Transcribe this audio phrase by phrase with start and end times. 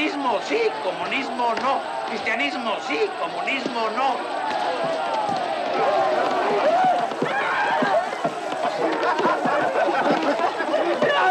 [0.00, 1.80] Cristianismo sí, comunismo no.
[2.08, 4.16] Cristianismo sí, comunismo no.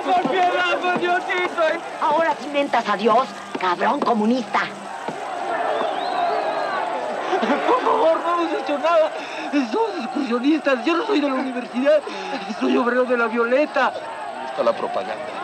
[0.04, 1.64] por piedad, por Diosito!
[2.00, 3.28] Ahora cimentas a Dios,
[3.60, 4.60] cabrón comunista.
[7.68, 9.12] Por favor, no hemos hecho nada.
[9.72, 10.86] Somos excursionistas.
[10.86, 12.02] Yo no soy de la universidad.
[12.60, 13.92] Soy obrero de la Violeta.
[13.92, 15.39] ¿Dónde está la propaganda?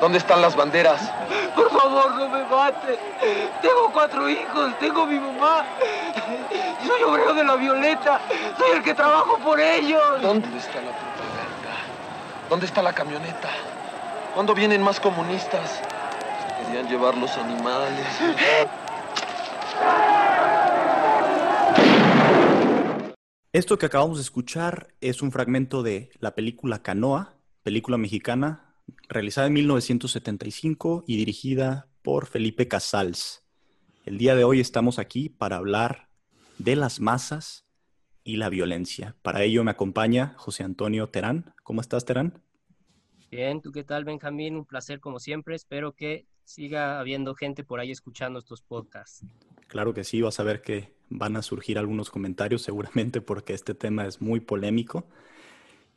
[0.00, 1.12] ¿Dónde están las banderas?
[1.54, 2.98] Por favor, no me mate.
[3.60, 5.66] Tengo cuatro hijos, tengo mi mamá.
[6.86, 8.18] Soy obrero de la Violeta.
[8.56, 10.22] Soy el que trabajo por ellos.
[10.22, 11.76] ¿Dónde está la propaganda?
[12.48, 13.50] ¿Dónde está la camioneta?
[14.34, 15.82] ¿Cuándo vienen más comunistas?
[16.64, 18.06] Querían llevar los animales.
[23.52, 28.69] Esto que acabamos de escuchar es un fragmento de la película Canoa, película mexicana
[29.10, 33.44] realizada en 1975 y dirigida por Felipe Casals.
[34.06, 36.08] El día de hoy estamos aquí para hablar
[36.58, 37.66] de las masas
[38.22, 39.16] y la violencia.
[39.22, 41.52] Para ello me acompaña José Antonio Terán.
[41.64, 42.40] ¿Cómo estás, Terán?
[43.32, 44.54] Bien, ¿tú qué tal, Benjamín?
[44.54, 45.56] Un placer como siempre.
[45.56, 49.24] Espero que siga habiendo gente por ahí escuchando estos podcasts.
[49.66, 53.74] Claro que sí, vas a ver que van a surgir algunos comentarios seguramente porque este
[53.74, 55.04] tema es muy polémico.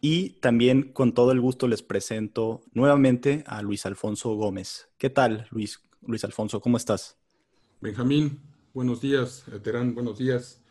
[0.05, 4.89] Y también con todo el gusto les presento nuevamente a Luis Alfonso Gómez.
[4.97, 6.59] ¿Qué tal, Luis, Luis Alfonso?
[6.59, 7.17] ¿Cómo estás?
[7.79, 8.41] Benjamín,
[8.73, 9.45] buenos días.
[9.63, 10.61] Terán, buenos días.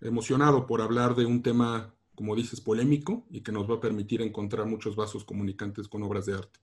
[0.00, 4.22] Emocionado por hablar de un tema, como dices, polémico y que nos va a permitir
[4.22, 6.58] encontrar muchos vasos comunicantes con obras de arte.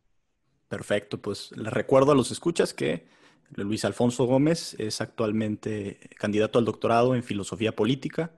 [0.68, 3.06] Perfecto, pues les recuerdo a los escuchas que
[3.52, 8.32] Luis Alfonso Gómez es actualmente candidato al doctorado en filosofía política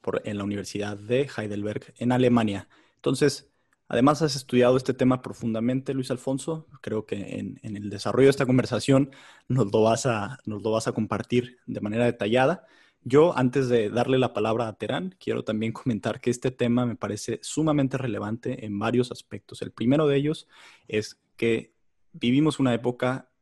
[0.00, 2.68] por, en la Universidad de Heidelberg en Alemania.
[3.02, 3.50] Entonces,
[3.88, 6.68] además has estudiado este tema profundamente, Luis Alfonso.
[6.80, 9.10] Creo que en, el desarrollo de esta conversación
[9.48, 12.64] nos lo, vas a, compartir de manera detallada.
[13.02, 16.94] Yo, antes de darle la palabra a Terán, quiero también comentar que este tema me
[16.94, 19.62] parece sumamente relevante en varios aspectos.
[19.62, 20.46] El primero de ellos
[20.86, 21.74] es que
[22.12, 23.32] vivimos una época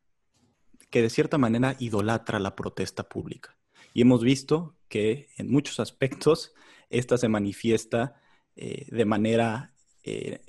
[0.88, 3.58] que de cierta manera idolatra la protesta pública.
[3.92, 6.54] Y hemos visto que en muchos aspectos
[6.88, 8.19] esta se manifiesta
[8.56, 9.72] eh, de manera
[10.02, 10.40] eh,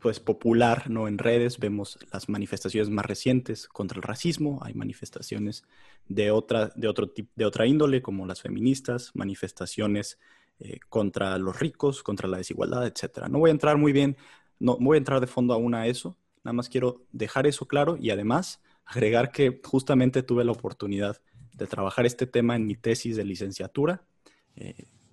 [0.00, 1.06] pues popular ¿no?
[1.06, 1.58] en redes.
[1.58, 5.64] Vemos las manifestaciones más recientes contra el racismo, hay manifestaciones
[6.08, 10.18] de otra, de otro tipo, de otra índole, como las feministas, manifestaciones
[10.58, 13.28] eh, contra los ricos, contra la desigualdad, etc.
[13.28, 14.16] No voy a entrar muy bien,
[14.58, 17.96] no voy a entrar de fondo aún a eso, nada más quiero dejar eso claro
[18.00, 21.20] y además agregar que justamente tuve la oportunidad
[21.54, 24.02] de trabajar este tema en mi tesis de licenciatura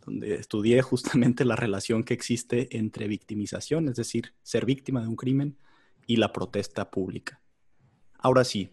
[0.08, 5.18] donde estudié justamente la relación que existe entre victimización, es decir, ser víctima de un
[5.18, 5.58] crimen,
[6.08, 7.42] y la protesta pública.
[8.18, 8.72] Ahora sí,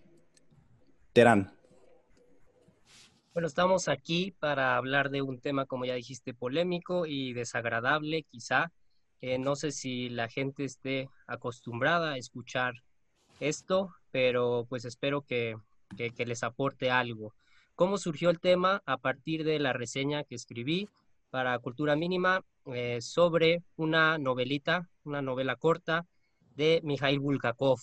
[1.13, 1.53] Terán.
[3.33, 8.71] Bueno, estamos aquí para hablar de un tema, como ya dijiste, polémico y desagradable, quizá.
[9.41, 12.75] no sé si la gente esté acostumbrada a escuchar
[13.41, 15.57] esto, pero pues espero que,
[15.97, 17.35] que les aporte algo.
[17.75, 18.85] ¿Cómo surgió el tema?
[18.87, 20.89] A partir de la reseña que escribí
[21.35, 26.07] para Cultura Mínima eh, sobre una novelita, una novela corta
[26.55, 27.81] de Mikhail Bulgakov,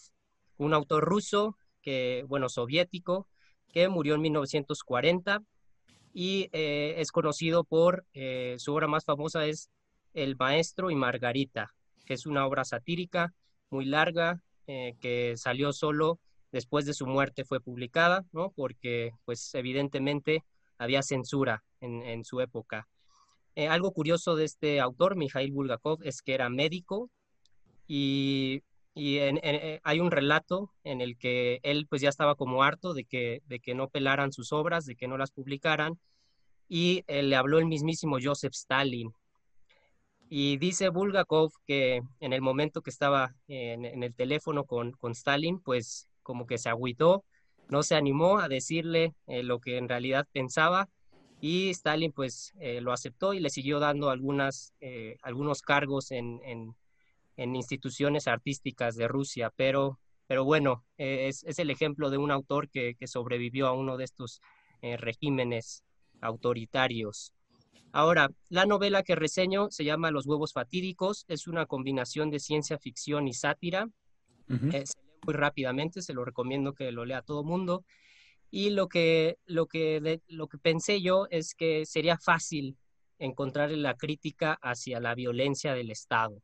[0.55, 3.27] un autor ruso, que, bueno, soviético,
[3.73, 5.43] que murió en 1940
[6.13, 9.69] y eh, es conocido por, eh, su obra más famosa es
[10.13, 11.73] El Maestro y Margarita,
[12.05, 13.33] que es una obra satírica
[13.69, 16.21] muy larga, que salió solo
[16.53, 18.51] después de su muerte fue publicada, ¿no?
[18.51, 20.45] Porque, pues, evidentemente
[20.77, 22.87] había censura en, en su época.
[23.55, 27.09] Eh, algo curioso de este autor, Mikhail Bulgakov, es que era médico
[27.85, 28.63] y,
[28.95, 33.41] eh, hay un relato en el que él pues ya estaba como harto de que,
[33.47, 35.99] de que no pelaran sus obras, de que no las publicaran
[36.69, 39.13] y eh, le habló el mismísimo Joseph Stalin.
[40.29, 45.59] Y dice Bulgakov que en el momento que estaba en, el teléfono con, con, Stalin,
[45.59, 47.25] pues como que se agüitó,
[47.67, 50.87] no se animó a decirle lo que en realidad pensaba
[51.41, 56.39] y Stalin pues eh, lo aceptó y le siguió dando algunas, eh, algunos cargos en,
[56.45, 56.75] en,
[57.55, 62.69] instituciones artísticas de Rusia, pero, pero bueno, eh, es, es, el ejemplo de un autor
[62.69, 64.41] que, que sobrevivió a uno de estos
[64.81, 65.83] regímenes
[66.21, 67.33] autoritarios.
[67.93, 72.77] Ahora, la novela que reseño se llama Los huevos fatídicos, es una combinación de ciencia
[72.77, 73.89] ficción y sátira.
[74.47, 74.83] se lee
[75.25, 77.83] muy rápidamente, se lo recomiendo que lo lea todo mundo.
[78.51, 82.77] Y lo que, lo que, lo que pensé yo es que sería fácil
[83.17, 86.41] encontrar la crítica hacia la violencia del Estado,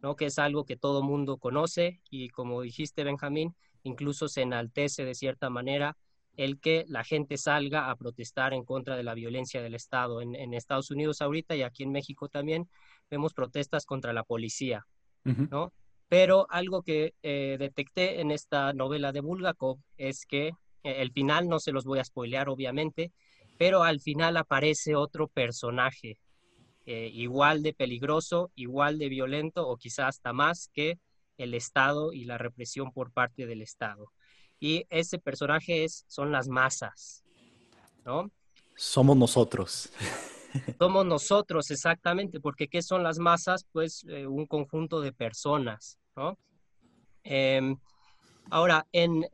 [0.00, 0.14] ¿no?
[0.14, 5.14] que es algo que todo mundo conoce y como dijiste, Benjamín, incluso se enaltece de
[5.14, 5.96] cierta manera
[6.36, 10.22] el que la gente salga a protestar en contra de la violencia del Estado.
[10.22, 12.68] En, Estados Unidos ahorita y aquí en México también
[13.10, 14.86] vemos protestas contra la policía,
[15.24, 15.72] ¿no?
[16.08, 21.58] Pero algo que eh, detecté en esta novela de Bulgakov es que el final, no
[21.60, 23.12] se los voy a spoilear obviamente,
[23.58, 26.18] pero al final aparece otro personaje
[26.86, 30.98] eh, igual de peligroso, igual de violento o quizás hasta más que
[31.36, 34.10] el Estado y la represión por parte del Estado.
[34.58, 37.24] Y ese personaje es, son las masas,
[38.04, 38.30] ¿no?
[38.76, 39.90] Somos nosotros.
[40.78, 43.64] Somos nosotros, exactamente, porque ¿qué son las masas?
[43.70, 46.36] Pues eh, un conjunto de personas, ¿no?
[47.22, 47.76] Em,
[48.50, 49.24] ahora, en,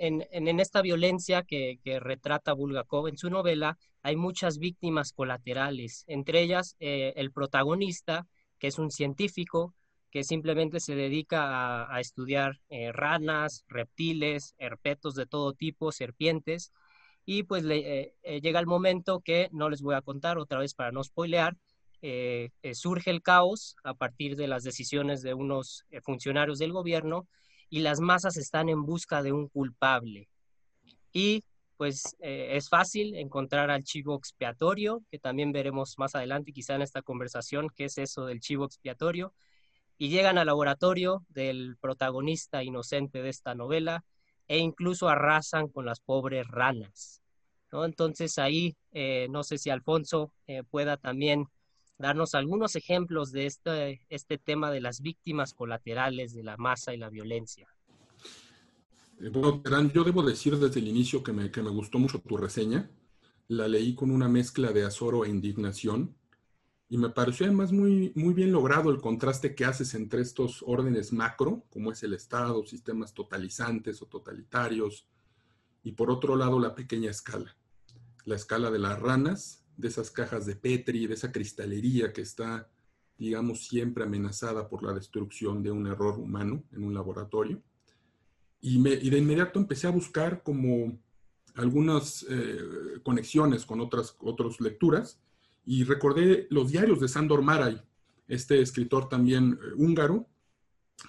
[0.61, 7.13] esta violencia que, retrata Bulgakov en su novela, hay muchas víctimas colaterales, entre ellas eh,
[7.17, 8.27] el protagonista,
[8.59, 9.75] que es un científico,
[10.11, 16.73] que simplemente se dedica a, estudiar eh, ranas, reptiles, herpetos de todo tipo, serpientes,
[17.25, 20.93] y pues eh, llega el momento que no les voy a contar otra vez para
[20.93, 21.57] no spoilear,
[22.73, 27.27] surge el caos a partir de las decisiones de unos funcionarios del gobierno
[27.71, 30.29] y las masas están en busca de un culpable.
[31.13, 31.45] Y
[31.77, 37.03] pues es fácil encontrar al chivo expiatorio, que también veremos más adelante quizá en esta
[37.03, 39.35] conversación, qué es eso del chivo expiatorio,
[39.99, 44.05] y llegan al laboratorio del protagonista inocente de esta novela
[44.49, 47.23] e incluso arrasan con las pobres ranas.
[47.73, 47.85] ¿no?
[47.85, 51.47] Entonces ahí, eh, no sé si Alfonso eh, pueda también
[51.99, 56.99] darnos algunos ejemplos de este, este tema de las víctimas colaterales de la masa y
[56.99, 57.69] la violencia.
[59.21, 59.63] Eh, bueno,
[59.93, 62.91] yo debo decir desde el inicio que me, que me gustó mucho tu reseña.
[63.49, 66.15] La leí con una mezcla de azoro e indignación
[66.89, 71.13] y me pareció además muy, muy bien logrado el contraste que haces entre estos órdenes
[71.13, 75.07] macro, como es el Estado, sistemas totalizantes o totalitarios,
[75.83, 77.57] y por otro lado la pequeña escala,
[78.25, 82.69] la escala de las ranas, de esas cajas de Petri, de esa cristalería que está,
[83.19, 87.63] digamos, siempre amenazada por la destrucción de un error humano en un laboratorio.
[88.61, 90.99] Y, de inmediato empecé a buscar como
[91.55, 92.59] algunas eh,
[93.03, 95.21] conexiones con otras, otras lecturas
[95.65, 97.83] y recordé los diarios de Sándor Márai,
[98.29, 100.29] este escritor también eh, húngaro,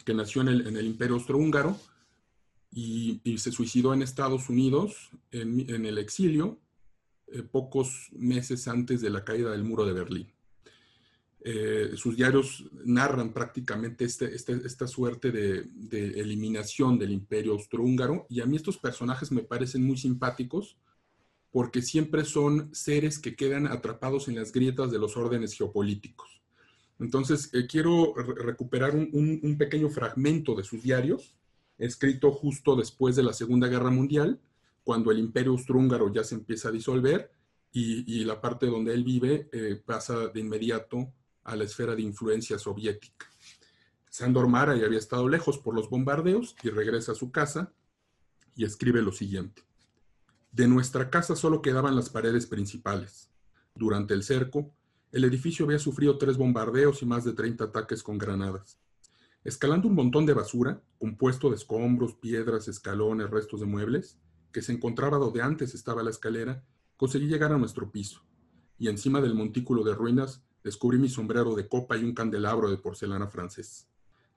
[0.06, 1.78] que nació en el, Imperio Austrohúngaro
[2.72, 6.60] y, y, se suicidó en Estados Unidos en, el exilio
[7.28, 10.32] eh, pocos meses antes de la caída del muro de Berlín.
[11.50, 15.70] Eh, sus diarios narran prácticamente este, este, esta suerte de,
[16.20, 20.78] eliminación del imperio austrohúngaro y a mí estos personajes me parecen muy simpáticos
[21.52, 26.42] porque siempre son seres que quedan atrapados en las grietas de los órdenes geopolíticos.
[27.00, 31.36] Entonces, eh, quiero recuperar un, pequeño fragmento de sus diarios,
[31.78, 34.40] escrito justo después de la Segunda Guerra Mundial,
[34.88, 37.30] cuando el imperio austrohúngaro ya se empieza a disolver
[37.74, 41.12] y, la parte donde él vive eh, pasa de inmediato
[41.44, 43.26] a la esfera de influencia soviética.
[44.10, 47.74] Sándor Mara ya había estado lejos por los bombardeos y regresa a su casa
[48.56, 49.62] y escribe lo siguiente.
[50.54, 53.30] De nuestra casa solo quedaban las paredes principales.
[53.76, 54.72] Durante el cerco,
[55.12, 58.80] el edificio había sufrido tres bombardeos y más de 30 ataques con granadas.
[59.44, 64.18] Escalando un montón de basura, compuesto de escombros, piedras, escalones, restos de muebles,
[64.58, 66.64] que se encontraba donde antes estaba la escalera,
[66.96, 68.24] conseguí llegar a nuestro piso.
[68.80, 72.78] Y encima del montículo de ruinas descubrí mi sombrero de copa y un candelabro de
[72.78, 73.88] porcelana francés.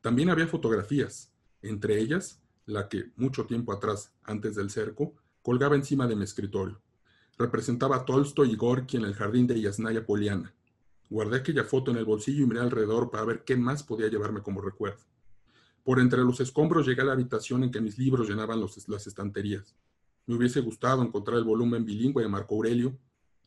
[0.03, 6.07] También había fotografías, entre ellas la que, mucho tiempo atrás, antes del cerco, colgaba encima
[6.07, 6.83] de mi escritorio.
[7.39, 10.55] Representaba a Tolstoy y Gorky en el jardín de Yasnaya Poliana.
[11.09, 14.43] Guardé aquella foto en el bolsillo y miré alrededor para ver qué más podía llevarme
[14.43, 15.01] como recuerdo.
[15.83, 19.75] Por entre los escombros llegué a la habitación en que mis libros llenaban las estanterías.
[20.31, 22.97] Me hubiese gustado encontrar el volumen bilingüe de Marco Aurelio,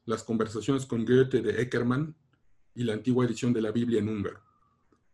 [0.04, 2.14] las conversaciones con Goethe de Eckermann
[2.76, 4.42] y la antigua edición de la Biblia en húngaro.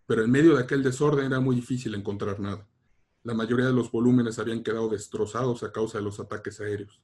[0.07, 2.67] Pero en medio de aquel desorden era muy difícil encontrar nada.
[3.21, 7.03] La mayoría de los volúmenes habían quedado destrozados a causa de los ataques aéreos.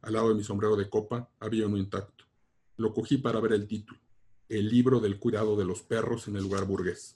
[0.00, 2.24] Al lado de mi sombrero de copa había uno intacto.
[2.78, 4.00] Lo cogí para ver el título,
[4.48, 7.14] El libro del cuidado de los perros en el lugar burgués.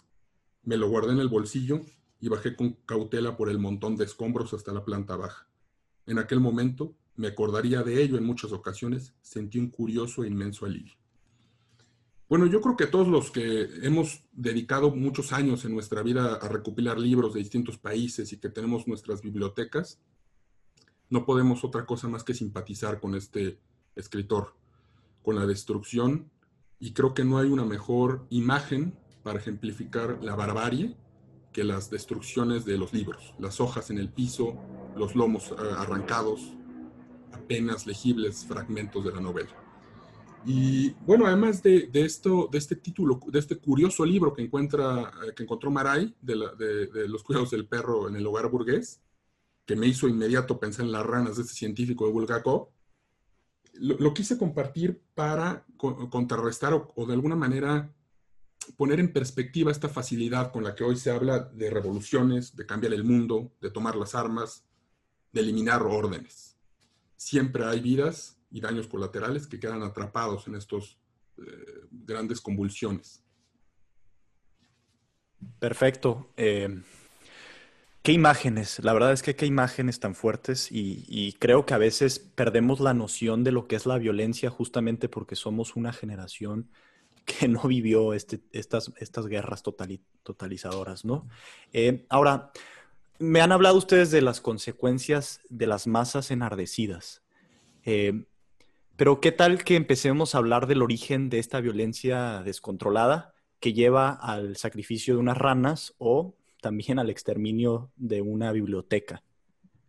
[0.63, 1.81] Me lo guardé en el bolsillo
[2.21, 5.49] y bajé con cautela por el montón de escombros hasta la planta baja.
[6.07, 10.67] En aquel momento, me acordaría de ello en muchas ocasiones, sentí un curioso e inmenso
[10.67, 10.95] alivio.
[12.29, 16.49] Bueno, yo creo que todos los que hemos dedicado muchos años en nuestra vida a
[16.49, 20.01] recopilar libros de distintos países y que tenemos nuestras bibliotecas,
[21.11, 23.61] no podemos otra cosa más que simpatizar con este
[23.95, 24.55] escritor,
[25.23, 26.31] con la destrucción,
[26.81, 30.97] y creo que no hay una mejor imagen para ejemplificar la barbarie
[31.53, 34.57] que las destrucciones de los libros, las hojas en el piso,
[34.97, 36.53] los lomos eh, arrancados,
[37.33, 39.51] apenas legibles fragmentos de la novela.
[40.45, 45.35] Y bueno, además de, esto, de este título, de este curioso libro que, encuentra, eh,
[45.37, 46.37] que encontró Maray de,
[47.09, 49.01] los cuidados del perro en el hogar burgués,
[49.65, 52.69] que me hizo inmediato pensar en las ranas de este científico de Bulgakov,
[53.75, 57.95] lo, quise compartir para contrarrestar o, de alguna manera
[58.77, 62.93] poner en perspectiva esta facilidad con la que hoy se habla de revoluciones, de cambiar
[62.93, 64.65] el mundo, de tomar las armas,
[65.33, 66.57] de eliminar órdenes.
[67.17, 70.99] Siempre hay vidas y daños colaterales que quedan atrapados en estos
[71.39, 71.43] eh,
[71.91, 73.25] grandes convulsiones.
[75.59, 76.33] Perfecto.
[76.37, 76.83] Eh,
[78.03, 82.19] qué imágenes, la verdad es que qué imágenes tan fuertes y, creo que a veces
[82.19, 86.71] perdemos la noción de lo que es la violencia justamente porque somos una generación
[87.25, 89.63] que no vivió este, estas, estas guerras
[90.23, 91.29] totalizadoras, ¿no?
[91.73, 92.53] Eh, ahora,
[93.19, 97.23] me han hablado ustedes de las consecuencias de las masas enardecidas.
[98.97, 104.11] Pero ¿qué tal que empecemos a hablar del origen de esta violencia descontrolada que lleva
[104.11, 109.23] al sacrificio de unas ranas o también al exterminio de una biblioteca?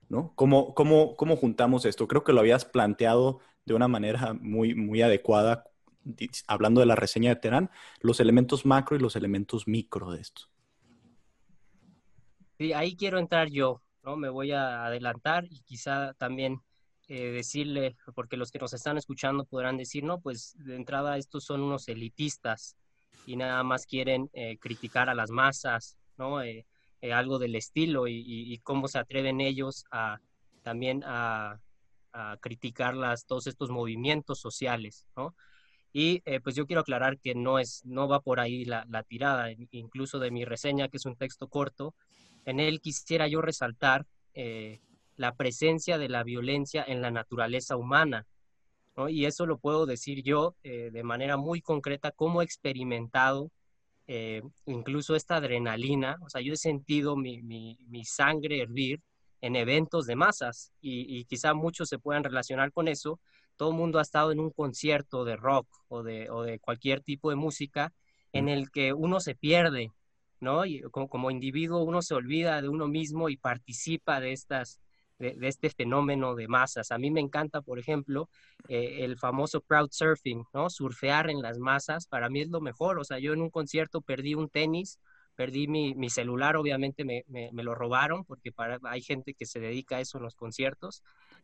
[0.10, 0.32] ¿no?
[0.36, 2.08] ¿Cómo, cómo, cómo juntamos esto?
[2.08, 5.66] Creo que lo habías planteado de una manera muy, muy adecuada,
[6.48, 10.44] hablando de la reseña de Terán, los elementos macro y los elementos micro de esto.
[12.58, 14.16] Sí, ahí quiero entrar yo, ¿no?
[14.16, 16.62] Me voy a adelantar y quizá también
[17.10, 21.44] eh, decirle, porque los que nos están escuchando podrán decir, no, pues de entrada estos
[21.44, 22.78] son unos elitistas
[23.26, 26.42] y nada más quieren eh, criticar a las masas, ¿no?
[26.42, 26.66] Eh,
[27.14, 30.20] algo del estilo y, cómo se atreven ellos a
[30.62, 31.60] también a,
[32.40, 35.36] criticar las, todos estos movimientos sociales, ¿no?
[35.94, 40.18] Y pues yo quiero aclarar que no, es, no va por ahí la, tirada, incluso
[40.18, 41.94] de mi reseña, que es un texto corto,
[42.46, 44.08] en él quisiera yo resaltar
[45.16, 48.26] la presencia de la violencia en la naturaleza humana.
[49.10, 53.50] Y eso lo puedo decir yo eh, de manera muy concreta, como he experimentado
[54.06, 56.18] eh, incluso esta adrenalina.
[56.22, 59.02] O sea, yo he sentido mi, sangre hervir
[59.42, 63.20] en eventos de masas y, quizá muchos se puedan relacionar con eso.
[63.56, 67.02] Todo el mundo ha estado en un concierto de rock o de, o de cualquier
[67.02, 67.94] tipo de música
[68.32, 69.92] en el que uno se pierde,
[70.40, 70.66] ¿no?
[70.66, 74.80] Y como, como individuo uno se olvida de uno mismo y participa de estas
[75.20, 76.92] de, este fenómeno de masas.
[76.92, 78.30] A mí me encanta, por ejemplo,
[78.68, 80.70] eh, el famoso crowd surfing, ¿no?
[80.70, 83.00] Surfear en las masas, para mí es lo mejor.
[83.00, 85.00] O sea, yo en un concierto perdí un tenis,
[85.36, 89.60] perdí mi, mi celular, obviamente me, me, lo robaron, porque para, hay gente que se
[89.60, 91.04] dedica a eso en los conciertos,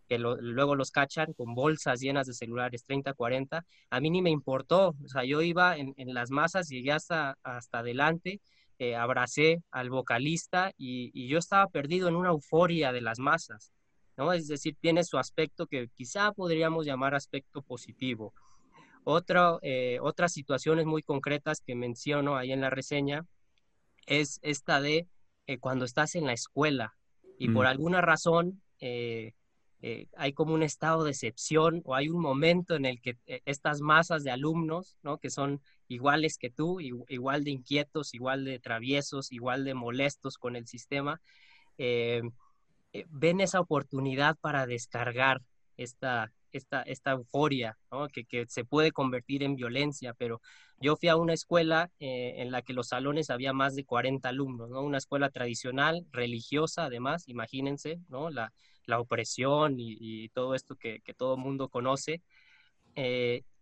[0.09, 3.65] que luego los cachan con bolsas llenas de celulares, 30, 40.
[3.89, 7.37] A mí ni me importó, o sea, yo iba en, en las masas, llegué hasta,
[7.43, 8.41] hasta adelante
[8.81, 13.73] eh, abracé al vocalista y, yo estaba perdido en una euforia de las masas,
[14.15, 14.31] ¿no?
[14.31, 18.33] Es decir, tiene su aspecto que quizá podríamos llamar aspecto positivo.
[19.03, 23.25] Otra, eh, otras situaciones muy concretas que menciono ahí en la reseña
[24.05, 25.09] es esta de
[25.45, 26.93] eh, cuando estás en la escuela
[27.37, 27.67] y por mm.
[27.67, 28.61] alguna razón
[30.17, 34.23] hay como un estado de excepción o hay un momento en el que estas masas
[34.23, 35.19] de alumnos, ¿no?
[35.19, 40.55] que son iguales que tú, igual de inquietos, igual de traviesos, igual de molestos con
[40.55, 41.21] el sistema,
[41.77, 42.21] eh,
[42.93, 45.41] eh, ven esa oportunidad para descargar
[45.77, 47.77] esta, esta, esta euforia,
[48.11, 50.41] que, que, se puede convertir en violencia, pero
[50.81, 54.27] yo fui a una escuela eh, en la que los salones había más de 40
[54.29, 54.81] alumnos, ¿no?
[54.81, 58.29] una escuela tradicional, religiosa además, imagínense, ¿no?
[58.29, 58.51] la,
[58.89, 62.21] la opresión y, todo esto que, que todo mundo conoce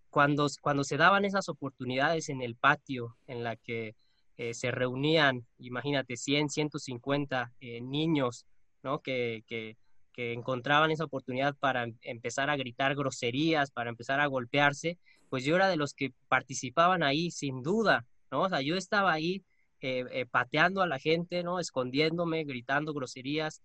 [0.10, 3.96] cuando, cuando se daban esas oportunidades en el patio en la que
[4.38, 8.46] eh, se reunían, imagínate, 100, 150 eh, niños,
[8.84, 9.00] ¿no?
[9.02, 9.78] Que, que,
[10.14, 14.98] que, encontraban esa oportunidad para em, empezar a gritar groserías, para empezar a golpearse,
[15.30, 18.44] pues yo era de los que participaban ahí sin duda, ¿no?
[18.44, 19.44] O sea, yo estaba ahí
[19.82, 21.60] eh, pateando a la gente, ¿no?
[21.60, 23.62] Escondiéndome, gritando groserías,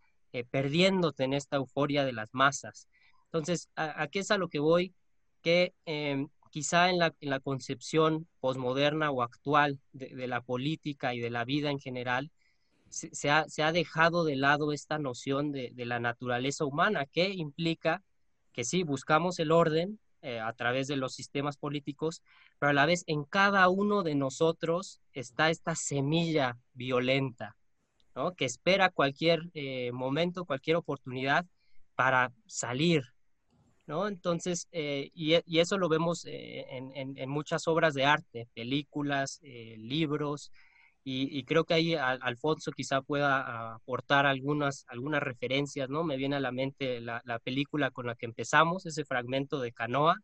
[0.51, 2.89] perdiéndote en esta euforia de las masas.
[3.27, 4.95] Entonces, ¿a, qué es a lo que voy?
[5.43, 11.45] Que em, quizá en la, concepción posmoderna o actual de, la política y de la
[11.45, 12.31] vida en general,
[12.89, 18.03] se, ha, dejado de lado esta noción de, de, la naturaleza humana, que implica
[18.53, 22.23] que sí, buscamos el orden eh, a través de los sistemas políticos,
[22.61, 27.57] pero a la vez en cada uno de nosotros está esta semilla violenta,
[28.37, 31.47] que espera cualquier eh, momento, cualquier oportunidad
[31.95, 33.03] para salir,
[33.87, 34.09] ¿no?
[34.09, 40.51] Entonces, eh, y, eso lo vemos eh, en, muchas obras de arte, películas, libros,
[41.05, 46.05] Y, creo que ahí Alfonso quizá pueda aportar algunas, algunas referencias, ¿no?
[46.05, 50.17] Me viene a la mente la, película con la que empezamos, ese fragmento de Canoa,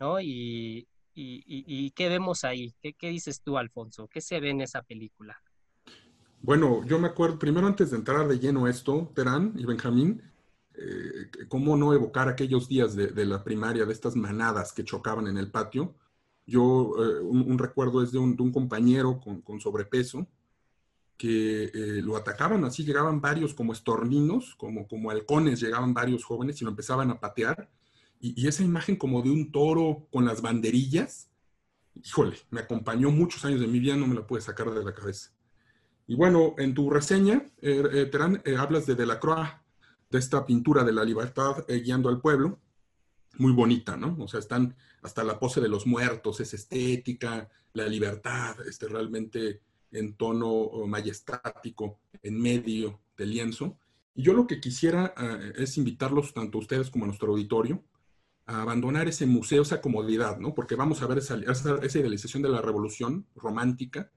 [0.00, 0.20] ¿no?
[0.20, 2.74] Y, y, ¿qué vemos ahí?
[2.82, 4.08] ¿Qué, ¿Qué dices tú, Alfonso?
[4.08, 5.42] ¿Qué se ve en esa película?
[6.40, 10.22] Bueno, yo me acuerdo, primero antes de entrar de lleno esto, Terán y Benjamín,
[10.74, 15.36] eh, cómo no evocar aquellos días de, la primaria, de estas manadas que chocaban en
[15.36, 15.96] el patio.
[16.46, 20.26] Yo, eh, un, recuerdo es de un, compañero con, sobrepeso
[21.16, 26.60] que eh, lo atacaban, así llegaban varios como estorninos, como, como halcones, llegaban varios jóvenes
[26.62, 27.68] y lo empezaban a patear.
[28.20, 31.28] Y, y esa imagen como de un toro con las banderillas,
[31.96, 34.94] híjole, me acompañó muchos años de mi vida, no me la pude sacar de la
[34.94, 35.32] cabeza.
[36.08, 39.50] Y bueno, en tu reseña, Terán, hablas de Delacroix,
[40.10, 42.60] de esta pintura de la libertad eh, guiando al pueblo,
[43.36, 44.16] muy bonita, ¿no?
[44.18, 49.60] O sea, están hasta la pose de los muertos, es estética, la libertad, este, realmente
[49.92, 53.78] en tono oh, majestático, en medio del lienzo.
[54.14, 57.84] Y yo lo que quisiera eh, es invitarlos, tanto a ustedes como a nuestro auditorio,
[58.46, 60.54] a abandonar ese museo, esa comodidad, ¿no?
[60.54, 64.10] Porque vamos a ver esa, esa, esa idealización de la revolución romántica.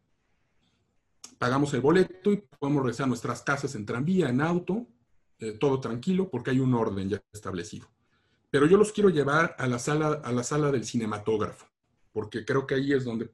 [1.41, 4.85] Pagamos el boleto y podemos regresar a nuestras casas en tranvía, en auto,
[5.39, 7.87] eh, todo tranquilo porque hay un orden ya establecido.
[8.51, 11.65] Pero yo los quiero llevar a la sala, a la sala del cinematógrafo,
[12.13, 13.31] porque creo que ahí es donde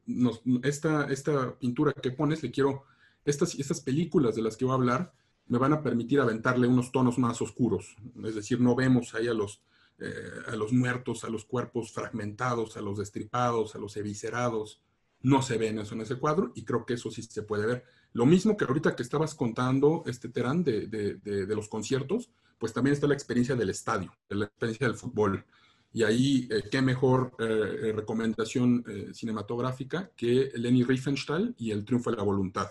[0.63, 2.85] esta, esta pintura que pones, le quiero,
[3.25, 5.13] estas, estas películas de las que voy a hablar,
[5.47, 7.97] me van a permitir aventarle unos tonos más oscuros.
[8.23, 9.61] Es decir, no vemos ahí a los,
[9.99, 10.13] eh,
[10.47, 14.81] a los muertos, a los cuerpos fragmentados, a los destripados, a los eviscerados.
[15.23, 17.96] No se ven eso en ese cuadro y creo que eso sí se puede ver.
[18.13, 22.93] Lo mismo que ahorita que estabas contando, este Terán, de, de, los conciertos, pues también
[22.93, 25.45] está la experiencia del estadio, la experiencia del fútbol.
[25.93, 28.83] Y ahí, eh, qué mejor eh, eh, recomendación
[29.13, 32.67] cinematográfica que Lenny Riefenstahl y El Triunfo de la Voluntad,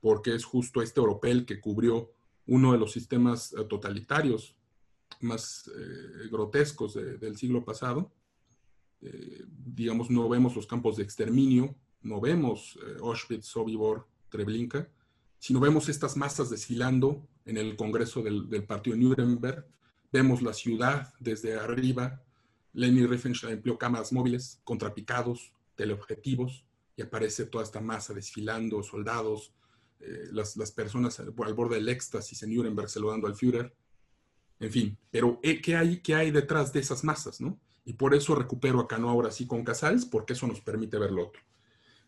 [0.00, 2.10] porque es justo este europeo que cubrió
[2.46, 4.54] uno de los sistemas totalitarios
[5.20, 5.70] más
[6.30, 8.12] grotescos del siglo pasado.
[9.00, 14.88] digamos, no vemos los campos de exterminio, no vemos Auschwitz, Sobibor, Treblinka,
[15.50, 19.64] no vemos estas masas desfilando en el Congreso del, Partido Nuremberg,
[20.10, 22.22] vemos la ciudad desde arriba,
[22.72, 26.64] Leni Riefenstahl empleó cámaras móviles, contrapicados, teleobjetivos,
[26.96, 29.52] y aparece toda esta masa desfilando, soldados,
[30.00, 33.72] eh, las, personas al, borde del éxtasis en Nuremberg saludando al Führer,
[34.58, 37.40] en fin, pero eh, ¿qué hay, ¿qué hay detrás de esas masas?
[37.40, 37.60] ¿no?
[37.84, 41.12] Y por eso recupero acá no ahora sí con Casals, porque eso nos permite ver
[41.12, 41.42] lo otro.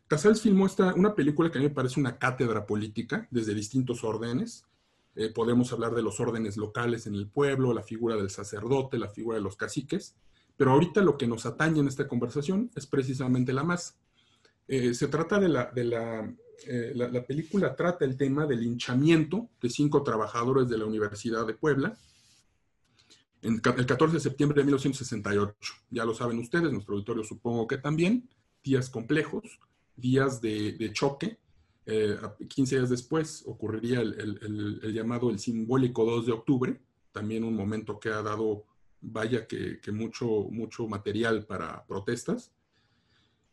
[0.09, 4.05] Casals filmó esta, una película que a mí me parece una cátedra política desde distintos
[4.05, 4.65] órdenes.
[5.15, 9.09] Eh, podemos hablar de los órdenes locales en el pueblo, la figura del sacerdote, la
[9.09, 10.15] figura de los caciques,
[10.57, 13.97] pero ahorita lo que nos atañe en esta conversación es precisamente la más.
[14.69, 16.35] Eh, se trata de la, de la,
[16.67, 21.47] eh, la, la, película trata el tema del linchamiento de cinco trabajadores de la Universidad
[21.47, 21.97] de Puebla
[23.43, 25.75] el 14 de septiembre de 1968.
[25.91, 28.29] Ya lo saben ustedes, nuestro auditorio supongo que también,
[28.65, 29.61] días complejos,
[29.97, 31.39] días de, choque.
[31.87, 36.81] 15 eh, días después ocurriría el, llamado el simbólico 2 de octubre,
[37.13, 38.67] también un momento que ha dado,
[39.01, 42.53] vaya que, mucho, mucho material para protestas.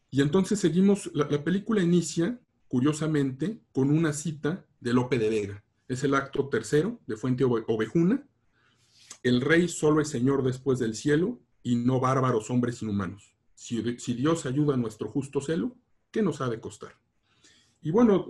[0.10, 5.64] Y entonces seguimos, la, película inicia, curiosamente, con una cita de Lope de Vega.
[5.88, 8.28] Es el acto tercero de Fuente Ovejuna.
[9.22, 13.34] El rey solo es señor después del cielo y no bárbaros hombres inhumanos.
[13.56, 15.78] Si, si Dios ayuda a nuestro justo celo,
[16.14, 16.96] ¿Qué nos ha de costar?
[17.82, 18.28] Y bueno,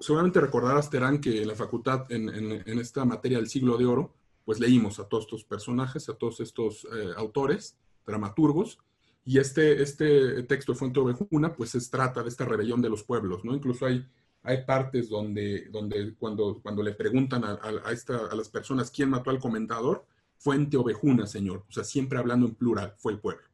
[0.00, 4.12] seguramente recordarás, Terán, que en la facultad, en, esta materia del siglo de oro,
[4.44, 8.80] pues leímos a todos estos personajes, a todos estos eh, autores, dramaturgos,
[9.24, 13.04] y este, este texto de Fuente Ovejuna, pues es trata de esta rebelión de los
[13.04, 13.54] pueblos, ¿no?
[13.54, 14.04] Incluso hay,
[14.42, 19.08] hay partes donde, donde cuando, cuando le preguntan a, a, esta, a las personas quién
[19.08, 20.04] mató al comentador,
[20.38, 23.44] Fuente Ovejuna, señor, o sea, siempre hablando en plural, fue el pueblo.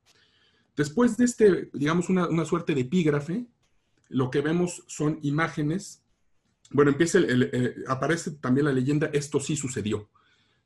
[0.74, 3.46] Después de este, digamos, una, una suerte de epígrafe,
[4.08, 6.02] lo que vemos son imágenes.
[6.70, 7.18] Bueno, empieza
[7.88, 10.08] aparece también la leyenda, esto sí sucedió.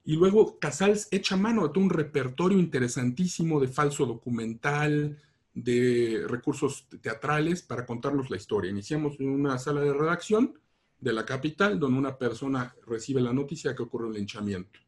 [0.04, 5.16] Y luego Casals echa mano a todo un repertorio interesantísimo de falso documental,
[5.54, 8.70] de recursos teatrales para contarnos la historia.
[8.70, 10.58] Iniciamos en una sala de redacción
[10.98, 14.80] de la capital, donde una persona recibe la noticia que ocurre un linchamiento.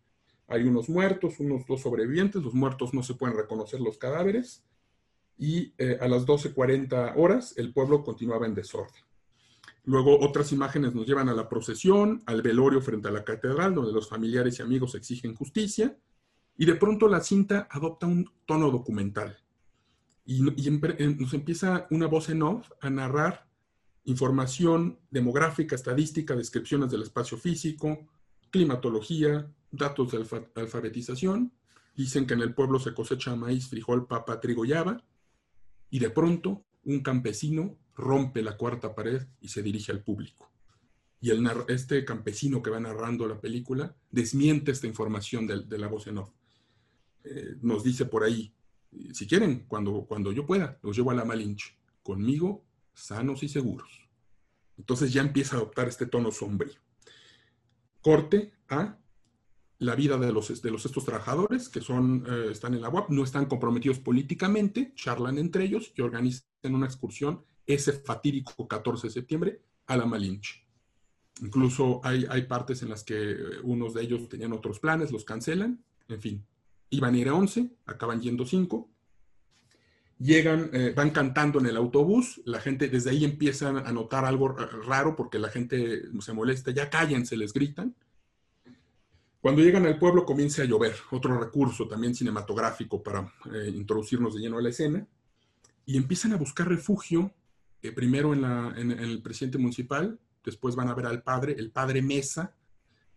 [0.49, 4.63] Hay unos muertos, unos dos sobrevivientes, los muertos no se pueden reconocer los cadáveres,
[5.37, 9.03] y eh, a las 12.40 horas el pueblo continuaba en desorden.
[9.85, 13.93] Luego otras imágenes nos llevan a la procesión, al velorio frente a la catedral, donde
[13.93, 15.97] los familiares y amigos exigen justicia,
[16.57, 19.37] y de pronto la cinta adopta un tono documental.
[20.25, 23.47] Y, nos empieza una voz en off a narrar
[24.05, 28.07] información demográfica, estadística, descripciones del espacio físico,
[28.51, 31.53] climatología, datos de alfabetización.
[31.95, 35.03] Dicen que en el pueblo se cosecha maíz, frijol, papa, trigo y haba.
[35.91, 40.51] Y de pronto, un campesino rompe la cuarta pared y se dirige al público.
[41.21, 46.07] Y el, este campesino que va narrando la película desmiente esta información de, la voz
[46.07, 46.31] en off.
[47.25, 48.53] Eh, nos dice por ahí,
[49.13, 51.77] si quieren, cuando, cuando yo pueda, los llevo a la Malinche.
[52.03, 54.05] Conmigo sanos y seguros.
[54.77, 56.81] Entonces ya empieza a adoptar este tono sombrío.
[58.01, 58.99] Corte a
[59.79, 63.11] la vida de los, de los estos trabajadores que son, eh, están en la UAP,
[63.11, 69.13] no están comprometidos políticamente, charlan entre ellos y organizan una excursión ese fatídico 14 de
[69.13, 70.65] septiembre a la Malinche.
[71.41, 75.25] Incluso hay, hay partes en las que eh, unos de ellos tenían otros planes, los
[75.25, 76.47] cancelan, en fin.
[76.91, 78.89] Iban a ir a 11, acaban yendo 5,
[80.19, 84.49] llegan, eh, van cantando en el autobús, la gente desde ahí empieza a notar algo
[84.49, 87.95] raro porque la gente se molesta, ya cállense, les gritan.
[89.45, 94.41] Cuando llegan al pueblo comienza a llover, otro recurso también cinematográfico para eh, introducirnos de
[94.41, 95.07] lleno a la escena,
[95.85, 97.31] y empiezan a buscar refugio,
[97.83, 102.01] eh, primero en, en el presidente municipal, después van a ver al padre, el padre
[102.01, 102.55] Mesa,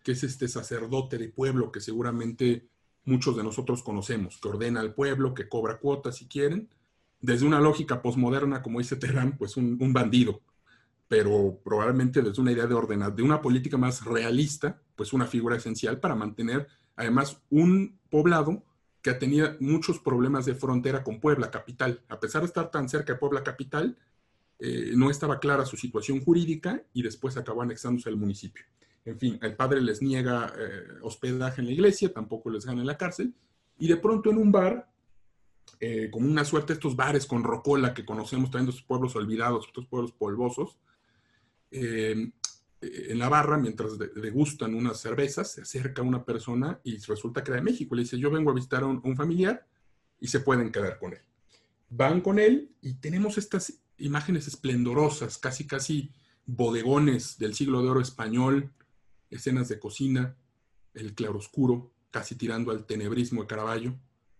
[0.03, 2.67] que es este sacerdote de pueblo que seguramente
[3.05, 6.67] muchos de nosotros conocemos, que ordena al pueblo, que cobra cuotas si quieren,
[7.21, 10.41] desde una lógica posmoderna, como dice Terán, pues un, bandido,
[11.07, 15.55] pero probablemente desde una idea de ordenar, de una política más realista, pues una figura
[15.55, 18.63] esencial para mantener además un poblado
[19.01, 22.01] que tenía muchos problemas de frontera con Puebla capital.
[22.09, 23.97] A pesar de estar tan cerca de Puebla capital,
[24.59, 28.65] eh, no estaba clara su situación jurídica y después acabó anexándose al municipio.
[29.05, 32.87] En fin, el padre les niega eh, hospedaje en la iglesia, tampoco les gana en
[32.87, 33.33] la cárcel,
[33.77, 34.89] y de pronto en un bar
[35.79, 39.85] eh, como una suerte estos bares con rocola que conocemos también de pueblos olvidados, estos
[39.85, 40.77] pueblos polvosos.
[41.71, 42.31] Eh,
[42.79, 47.59] en la barra, mientras degustan unas cervezas, se acerca una persona y resulta que era
[47.59, 47.95] de México.
[47.95, 49.67] Le dice, yo vengo a visitar a un, familiar
[50.19, 51.21] y se pueden quedar con él.
[51.89, 56.11] Van con él y tenemos estas imágenes esplendorosas, casi, casi
[56.45, 58.71] bodegones del siglo de oro español,
[59.31, 60.37] escenas de cocina,
[60.93, 63.99] el claroscuro, casi tirando al tenebrismo de Caravaggio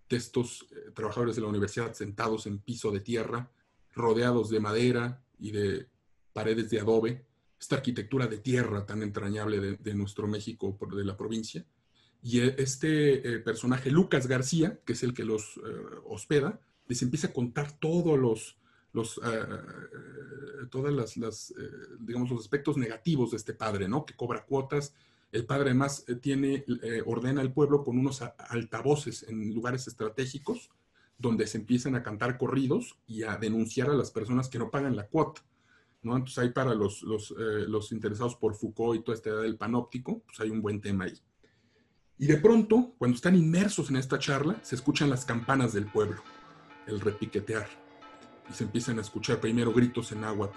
[0.10, 3.52] de estos eh, trabajadores de la universidad sentados en piso de tierra,
[3.94, 5.88] rodeados de madera y de
[6.38, 7.26] paredes de adobe,
[7.60, 11.66] esta arquitectura de tierra tan entrañable de, nuestro México, de la provincia.
[12.22, 15.60] Y eh, este eh, personaje, Lucas García, que es el que los
[16.06, 18.58] hospeda, les empieza a contar todos los,
[18.94, 19.20] los
[20.70, 21.54] todas las, las
[22.00, 24.06] digamos, los aspectos negativos de este padre, ¿no?
[24.06, 24.94] Que cobra cuotas,
[25.32, 30.70] el padre además eh, tiene, eh, ordena al pueblo con unos altavoces en lugares estratégicos
[31.18, 34.96] donde se empiezan a cantar corridos y a denunciar a las personas que no pagan
[34.96, 35.44] la cuota.
[36.08, 36.16] ¿No?
[36.16, 39.58] Entonces hay para los, los, eh, los interesados por Foucault y toda esta edad del
[39.58, 41.14] panóptico, pues hay un buen tema ahí.
[42.20, 46.24] Y de pronto, cuando están inmersos en esta charla, se escuchan las campanas del pueblo,
[46.88, 47.68] el repiquetear.
[48.50, 50.52] Y se empiezan a escuchar primero gritos en agua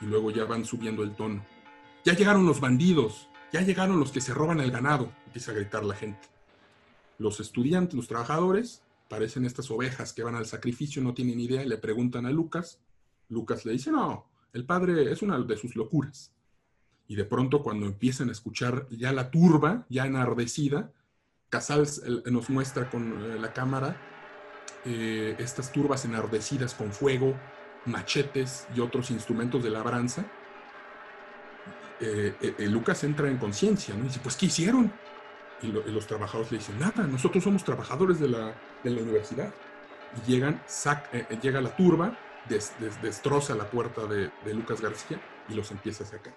[0.00, 1.44] y luego ya van subiendo el tono.
[2.04, 5.84] Ya llegaron los bandidos, ya llegaron los que se roban el ganado, empieza a gritar
[5.84, 6.28] la gente.
[7.18, 11.68] Los estudiantes, los trabajadores, parecen estas ovejas que van al sacrificio, no tienen idea, y
[11.68, 12.80] le preguntan a Lucas.
[13.28, 16.32] Lucas le dice, no, el padre es una de sus locuras.
[17.08, 20.92] Y de pronto cuando empiezan a escuchar ya la turba, ya enardecida,
[21.48, 23.96] Casals nos muestra con eh, la cámara
[24.84, 27.34] eh, estas turbas enardecidas con fuego,
[27.84, 30.24] machetes y otros instrumentos de labranza
[32.02, 34.00] eh, eh, eh, Lucas entra en conciencia, ¿no?
[34.00, 34.92] Y dice, pues, ¿qué hicieron?
[35.62, 38.52] Y, los trabajadores le dicen, nada, nosotros somos trabajadores de la,
[38.84, 39.54] universidad.
[40.16, 40.60] Y llegan,
[41.40, 46.36] llega la turba, destroza la puerta de, Lucas García y los empieza a sacar.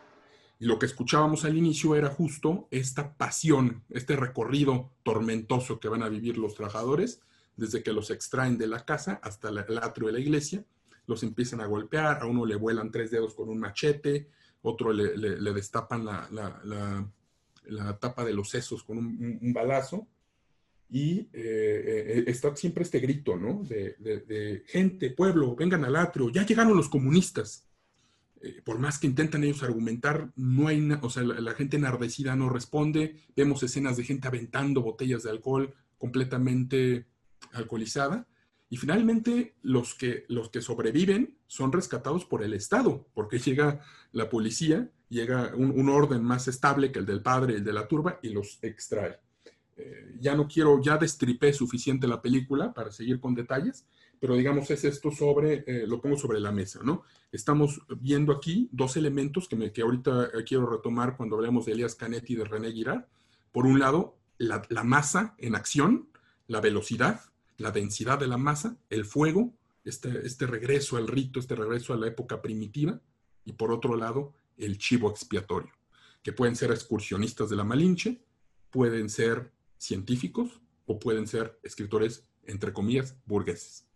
[0.59, 6.03] Y lo que escuchábamos al inicio era justo esta pasión, este recorrido tormentoso que van
[6.03, 7.21] a vivir los trabajadores,
[7.57, 10.65] desde que los extraen de la casa hasta el atrio de la iglesia,
[11.07, 14.29] los empiezan a golpear, a uno le vuelan tres dedos con un machete,
[14.61, 17.09] otro le, destapan la,
[17.99, 20.07] tapa de los sesos con un, balazo,
[20.89, 23.63] y eh, eh, está siempre este grito, ¿no?
[23.63, 27.67] De, gente, pueblo, vengan al atrio, ya llegaron los comunistas.
[28.41, 32.49] Eh, por más que intentan ellos argumentar, no hay, o sea, la, gente enardecida no
[32.49, 37.07] responde, vemos escenas de gente aventando botellas de alcohol completamente
[37.53, 38.27] alcoholizada,
[38.69, 44.29] y finalmente, los que, los que sobreviven son rescatados por el Estado, porque llega la
[44.29, 48.29] policía, llega un, orden más estable que el del padre el de la turba y
[48.29, 49.19] los extrae.
[49.77, 53.85] Eh, ya no quiero, ya destripé suficiente la película para seguir con detalles,
[54.19, 57.03] pero digamos es esto sobre, eh, lo pongo sobre la mesa, ¿no?
[57.31, 61.73] Estamos viendo aquí dos elementos que, me, que ahorita eh, quiero retomar cuando hablemos de
[61.73, 63.05] Elias Canetti y de René Girard.
[63.51, 66.07] Por un lado, la, la masa en acción,
[66.47, 67.21] la velocidad,
[67.57, 71.97] la densidad de la masa, el fuego, este, este regreso al rito, este regreso a
[71.97, 73.01] la época primitiva,
[73.43, 75.71] y por otro lado, el chivo expiatorio,
[76.23, 78.21] que pueden ser excursionistas de la Malinche,
[78.71, 83.87] pueden ser científicos o pueden ser escritores, entre comillas, burgueses.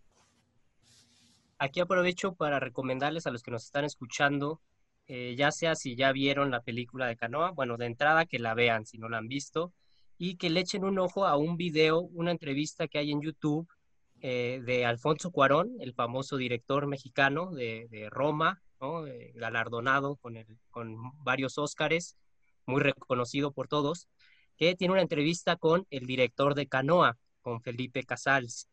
[1.57, 4.61] Aquí aprovecho para recomendarles a los que nos están escuchando,
[5.07, 8.53] eh, ya sea si ya vieron la película de Canoa, bueno, de entrada que la
[8.53, 9.73] vean si no la han visto,
[10.17, 13.67] y que le echen un ojo a un video, una entrevista que hay en YouTube
[14.21, 18.61] eh, de Alfonso Cuarón, el famoso director mexicano de, Roma,
[19.07, 20.35] eh, galardonado con,
[20.71, 22.17] con varios Óscares,
[22.65, 24.07] muy reconocido por todos,
[24.59, 28.67] que tiene una entrevista con el director de Canoa, con Felipe Casals.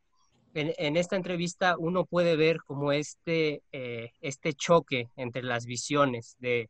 [0.53, 6.68] En, esta entrevista uno puede ver como este, eh, este choque entre las visiones de,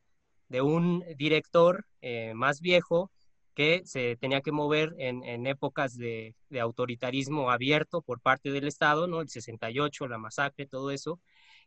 [0.61, 1.87] un director
[2.35, 3.11] más viejo
[3.57, 9.23] que se tenía que mover en, épocas de, autoritarismo abierto por parte del Estado, ¿no?
[9.23, 11.19] El 68, la masacre, todo eso.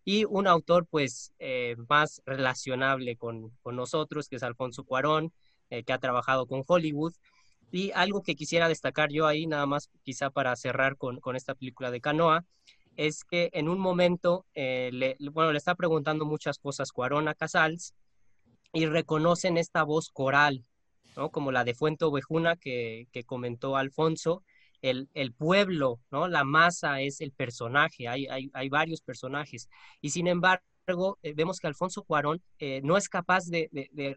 [0.05, 5.33] Y un autor, pues, eh, más relacionable con, nosotros, que es Alfonso Cuarón,
[5.71, 7.13] eh, que ha trabajado con Hollywood.
[7.71, 11.91] Y algo que quisiera destacar yo ahí, nada más quizá para cerrar con, esta película
[11.91, 12.45] de Canoa,
[12.95, 17.35] es que en un momento, eh, le, bueno, le está preguntando muchas cosas Cuarón a
[17.35, 17.93] Casals
[18.73, 20.65] y reconocen esta voz coral
[21.29, 24.43] como la de Fuente Ovejuna que, comentó Alfonso,
[24.81, 26.29] el, pueblo, ¿no?
[26.29, 29.67] la masa es el personaje, hay, hay, varios personajes.
[29.99, 30.63] Y sin embargo,
[31.21, 33.69] eh, vemos que Alfonso Cuarón eh, no es capaz de,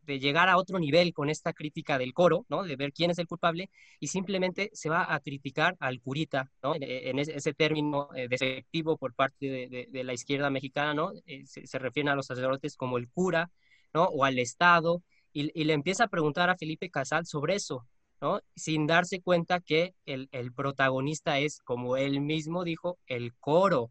[0.06, 2.62] llegar a otro nivel con esta crítica del coro, ¿no?
[2.62, 6.74] de ver quién es el culpable, y simplemente se va a criticar al curita, ¿no?
[6.78, 11.12] en, ese, término eh, despectivo por parte de, la izquierda mexicana, ¿no?
[11.44, 13.50] se, se refieren a los sacerdotes como el cura,
[13.94, 14.04] ¿no?
[14.04, 17.86] o al Estado, y, le empieza a preguntar a Felipe Casal sobre eso,
[18.20, 18.40] ¿no?
[18.54, 23.90] Sin darse cuenta que el, protagonista es, como él mismo dijo, el coro,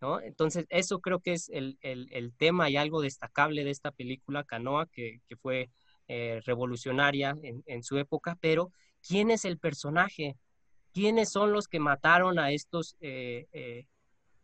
[0.00, 0.20] ¿no?
[0.20, 1.78] Entonces, eso creo que es el,
[2.38, 5.70] tema y algo destacable de esta película, Canoa, que, fue
[6.08, 8.72] eh, revolucionaria en, su época, pero
[9.06, 10.36] ¿quién es el personaje?
[10.92, 13.86] ¿Quiénes son los que mataron a estos eh, eh,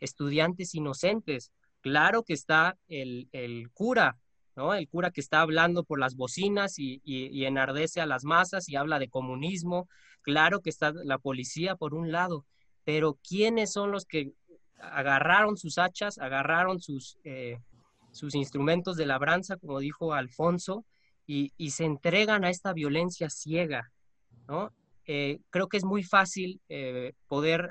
[0.01, 1.51] estudiantes inocentes?
[1.81, 4.19] Claro que está el, el cura,
[4.77, 7.01] el cura que está hablando por las bocinas y,
[7.45, 9.88] enardece a las masas y habla de comunismo.
[10.23, 12.47] Claro que está la policía por un lado,
[12.85, 14.33] pero ¿quiénes son los que
[14.79, 17.59] agarraron sus hachas, agarraron sus, eh,
[18.11, 20.85] sus instrumentos de labranza, como dijo Alfonso,
[21.27, 23.91] y, se entregan a esta violencia ciega?
[25.07, 27.71] Eh, creo que es muy fácil eh, poder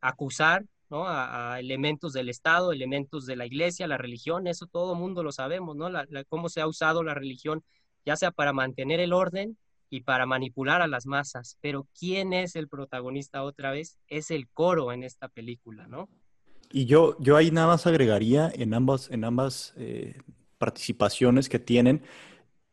[0.00, 5.22] acusar a, elementos del Estado, elementos de la iglesia, la religión, eso todo el mundo
[5.24, 5.90] lo sabemos, ¿no?
[6.28, 7.64] cómo se ha usado la religión,
[8.04, 9.58] ya sea para mantener el orden
[9.90, 11.58] y para manipular a las masas.
[11.60, 13.98] Pero ¿quién es el protagonista otra vez?
[14.06, 16.08] Es el coro en esta película, ¿no?
[16.70, 20.18] Y yo, yo ahí nada más agregaría en ambas, en ambas eh,
[20.58, 22.02] participaciones que tienen,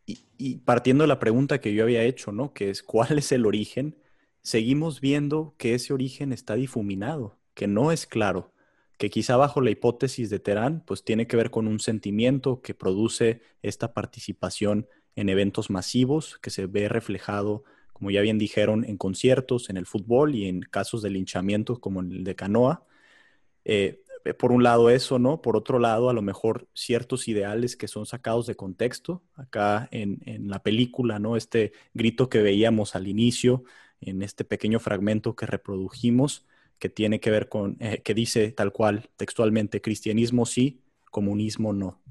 [0.05, 2.53] y, partiendo de la pregunta que yo había hecho, ¿no?
[2.53, 3.97] Que es, ¿cuál es el origen?
[4.41, 8.51] Seguimos viendo que ese origen está difuminado que no es claro,
[8.97, 12.73] que quizá bajo la hipótesis de Terán, pues tiene que ver con un sentimiento que
[12.73, 18.97] produce esta participación en eventos masivos, que se ve reflejado, como ya bien dijeron, en
[18.97, 22.85] conciertos, en el fútbol y en casos de linchamiento como el de Canoa.
[23.65, 23.99] Eh,
[24.39, 25.41] por un lado eso, ¿no?
[25.41, 29.21] Por otro lado, a lo mejor ciertos ideales que son sacados de contexto.
[29.35, 31.35] Acá en, en la película, ¿no?
[31.35, 33.65] Este grito que veíamos al inicio,
[33.99, 36.45] en este pequeño fragmento que reprodujimos,
[36.79, 42.01] que tiene que ver con, eh, que dice tal cual textualmente, cristianismo sí, comunismo no.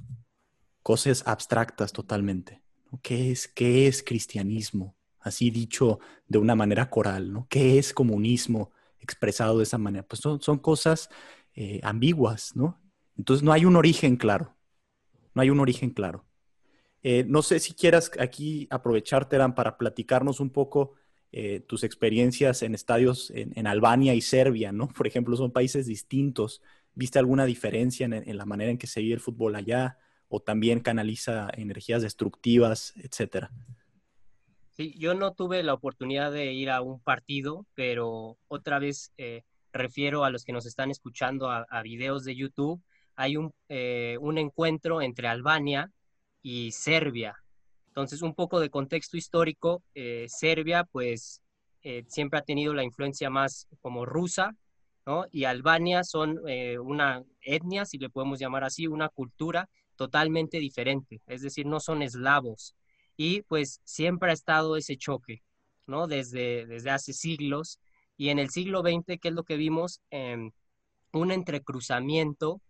[0.83, 2.62] Cosas abstractas totalmente.
[3.03, 4.97] ¿Qué es, qué es cristianismo?
[5.21, 7.47] Así dicho de una manera coral, ¿no?
[7.49, 10.07] ¿Qué es comunismo expresado de esa manera?
[10.07, 11.11] Pues son, son cosas
[11.55, 12.81] eh, ambiguas, ¿no?
[13.17, 14.57] Entonces no hay un origen claro.
[15.35, 16.25] No hay un origen claro.
[17.03, 20.93] Eh, no sé si quieras aquí aprovechar, Terán, para platicarnos un poco
[21.33, 24.88] eh, tus experiencias en estadios en, Albania y Serbia, ¿no?
[24.88, 26.62] Por ejemplo, son países distintos.
[26.95, 29.99] ¿Viste alguna diferencia en, la manera en que se vive el fútbol allá?
[30.29, 33.51] ¿O también canaliza energías destructivas, etcétera?
[34.71, 39.12] Sí, yo no tuve la oportunidad de ir a un partido, pero otra vez
[39.72, 42.82] refiero a los que nos están escuchando a, videos de YouTube.
[43.16, 45.90] Hay un, eh, un encuentro entre Albania
[46.42, 47.37] y Serbia
[47.92, 51.42] entonces, un poco de contexto histórico, eh, Serbia pues
[51.82, 54.56] eh, siempre ha tenido la influencia más como rusa
[55.04, 55.26] ¿no?
[55.30, 61.20] Y Albania son eh, una etnia, si le podemos llamar así, una cultura totalmente diferente,
[61.26, 62.74] es decir, no son eslavos.
[63.16, 65.42] Y pues siempre ha estado ese choque,
[65.87, 66.06] ¿no?
[66.06, 67.78] Desde, desde hace siglos.
[68.22, 70.00] Y en el siglo XX, ¿qué es lo que vimos?
[70.11, 70.52] Em,
[71.12, 72.61] un entrecruzamiento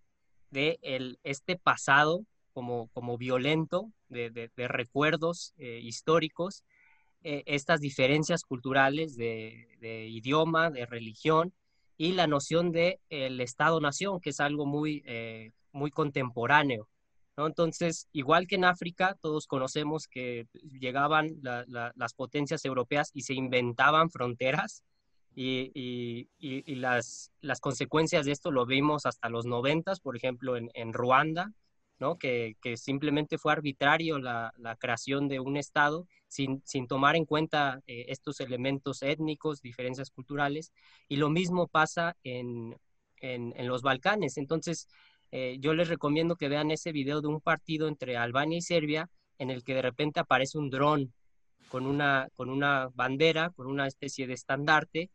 [0.48, 6.64] de el, este pasado como, como violento, de, recuerdos eh, históricos,
[7.22, 11.52] eh, estas diferencias culturales de, idioma, de religión
[11.98, 16.88] y la noción de el Estado-nación, que es algo muy, eh, muy contemporáneo.
[17.36, 17.46] ¿no?
[17.46, 20.46] Entonces, igual que en África, todos conocemos que
[20.80, 24.82] llegaban las potencias europeas y se inventaban fronteras,
[25.34, 26.28] y,
[26.76, 31.52] las, consecuencias de esto lo vimos hasta los noventas, por ejemplo, en, Ruanda,
[31.98, 32.18] ¿no?
[32.18, 38.06] Que, simplemente fue arbitrario la, creación de un Estado sin, sin tomar en cuenta eh,
[38.08, 40.72] estos elementos étnicos, diferencias culturales,
[41.08, 42.76] y lo mismo pasa en,
[43.18, 44.38] en, en los Balcanes.
[44.38, 44.88] Entonces,
[45.32, 49.08] eh, yo les recomiendo que vean ese video de un partido entre Albania y Serbia,
[49.38, 51.12] en el que de repente aparece un dron
[51.70, 55.10] con una, con una bandera, con una especie de estandarte,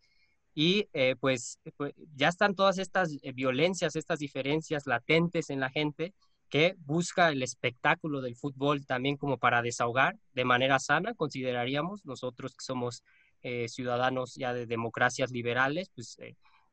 [0.60, 5.70] y eh, pues, pues, ya están todas estas eh, violencias, estas diferencias latentes en la
[5.70, 6.16] gente
[6.50, 12.54] que busca el espectáculo del fútbol también como para desahogar de manera sana, consideraríamos nosotros
[12.54, 13.04] que somos
[13.44, 16.18] eh, ciudadanos ya de democracias liberales, pues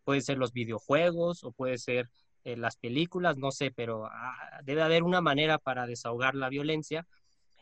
[0.03, 2.09] puede ser los videojuegos o puede ser
[2.45, 7.07] las películas, no sé, pero ah, debe haber una manera para desahogar la violencia.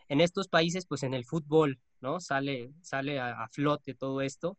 [0.09, 2.21] En estos países, pues en el fútbol, ¿no?
[2.21, 4.57] Sale, sale a flote todo esto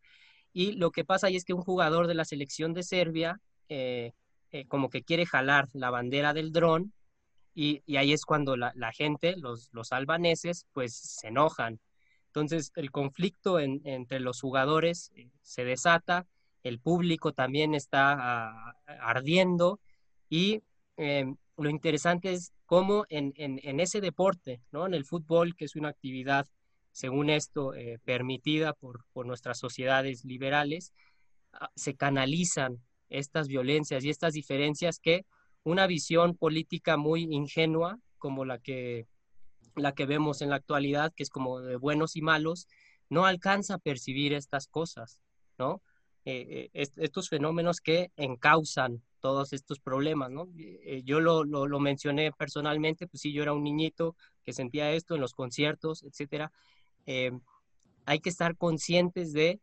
[0.53, 4.13] y lo que pasa ahí es que un jugador de la selección de Serbia eh,
[4.51, 6.93] eh, como que quiere jalar la bandera del dron
[7.55, 11.79] y, ahí es cuando la, gente, los, los, albaneses, pues se enojan.
[12.27, 16.25] Entonces el conflicto entre los jugadores eh, se desata,
[16.63, 19.79] el público también está ah, ardiendo
[20.29, 20.61] y
[20.97, 24.85] lo interesante es cómo en, en, en, ese deporte, ¿no?
[24.85, 26.47] en el fútbol, que es una actividad
[26.93, 30.93] según esto, eh, permitida por, nuestras sociedades liberales,
[31.51, 32.79] ah, se canalizan
[33.09, 35.25] estas violencias y estas diferencias que
[35.63, 39.07] una visión política muy ingenua como la que,
[39.75, 42.67] la que vemos en la actualidad, que es como de buenos y malos,
[43.09, 45.19] no alcanza a percibir estas cosas,
[45.57, 45.81] ¿no?
[46.25, 50.49] Eh, eh, estos fenómenos que encausan todos estos problemas, ¿no?
[51.03, 55.15] yo lo, lo, lo, mencioné personalmente, pues sí, yo era un niñito que sentía esto
[55.15, 56.51] en los conciertos, etcétera,
[57.05, 57.31] eh,
[58.05, 59.59] hay que estar conscientes de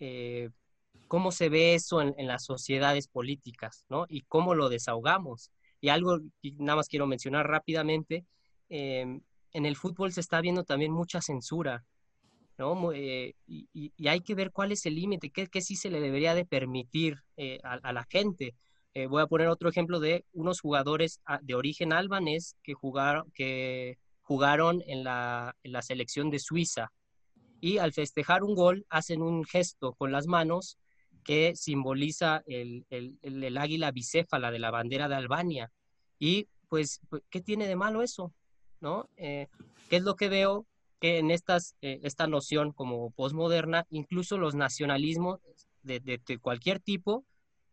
[0.00, 0.50] eh,
[1.08, 4.06] cómo se ve eso en, las sociedades políticas, ¿no?
[4.08, 5.50] Y cómo lo desahogamos.
[5.80, 8.24] Y algo que nada más quiero mencionar rápidamente,
[8.68, 9.20] em,
[9.52, 11.84] en el fútbol se está viendo también mucha censura,
[12.58, 12.92] ¿no?
[12.92, 16.34] Eh, y, hay que ver cuál es el límite, qué, qué, sí se le debería
[16.34, 17.22] de permitir
[17.62, 18.54] a, la gente.
[19.08, 23.98] voy a poner otro ejemplo de unos jugadores ah, de origen albanés que jugaron, que
[24.24, 26.92] jugaron en la, selección de Suiza
[27.60, 30.78] y al festejar un gol hacen un gesto con las manos
[31.22, 32.84] que simboliza el,
[33.58, 35.70] águila bicéfala de la bandera de Albania.
[36.18, 38.32] Y pues, pues, ¿qué tiene de malo eso?
[38.80, 39.08] ¿No?
[39.16, 39.48] Eh,
[39.88, 40.66] ¿Qué es lo que veo?
[41.00, 45.40] Que en estas, eh, esta noción como posmoderna, incluso los nacionalismos
[45.82, 47.24] de, cualquier tipo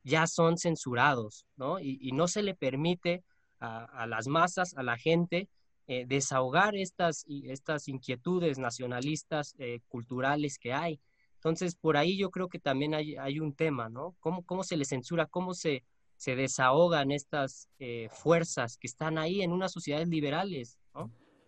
[0.04, 1.80] ya son censurados, ¿no?
[1.80, 3.24] Y, no se le permite
[3.60, 5.48] a, las masas, a la gente,
[5.88, 11.00] eh, desahogar estas, estas inquietudes nacionalistas eh, culturales que hay.
[11.36, 14.16] Entonces, por ahí yo creo que también hay, hay un tema, ¿no?
[14.20, 15.26] ¿Cómo, ¿Cómo, se le censura?
[15.26, 15.84] ¿Cómo se,
[16.18, 20.78] se desahogan estas eh, fuerzas que están ahí en unas sociedades liberales.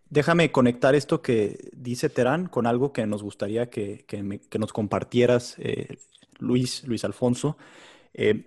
[0.10, 4.74] Déjame conectar esto que dice Terán con algo que nos gustaría que, que, que nos
[4.74, 5.58] compartieras,
[6.40, 7.58] Luis, Luis Alfonso.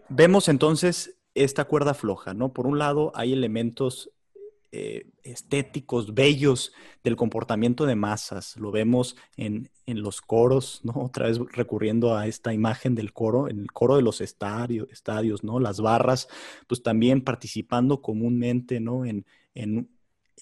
[0.08, 2.52] vemos entonces esta cuerda floja, ¿no?
[2.52, 4.10] Por un lado, hay elementos
[4.72, 6.72] eh, estéticos, bellos
[7.04, 8.56] del comportamiento de masas.
[8.56, 10.92] Lo vemos en, los coros, ¿no?
[10.96, 15.44] Otra vez recurriendo a esta imagen del coro, en el coro de los estadios, estadios
[15.44, 15.60] ¿no?
[15.60, 16.28] Las barras,
[16.66, 19.04] pues también participando comúnmente, ¿no?
[19.04, 19.24] En,
[19.54, 19.88] en,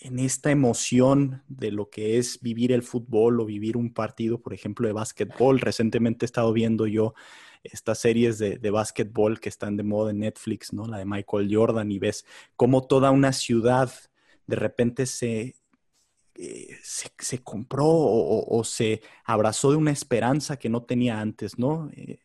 [0.00, 4.54] en esta emoción de lo que es vivir el fútbol o vivir un partido, por
[4.54, 5.60] ejemplo, de básquetbol.
[5.60, 7.14] Recientemente he estado viendo yo
[7.62, 10.86] estas series de, de básquetbol que están de moda en Netflix, ¿no?
[10.86, 12.24] La de Michael Jordan y ves
[12.56, 13.90] cómo toda una ciudad
[14.46, 15.56] de repente se,
[16.34, 21.90] eh, se, compró o, se abrazó de una esperanza que no tenía antes, ¿no?
[21.92, 22.20] Eh,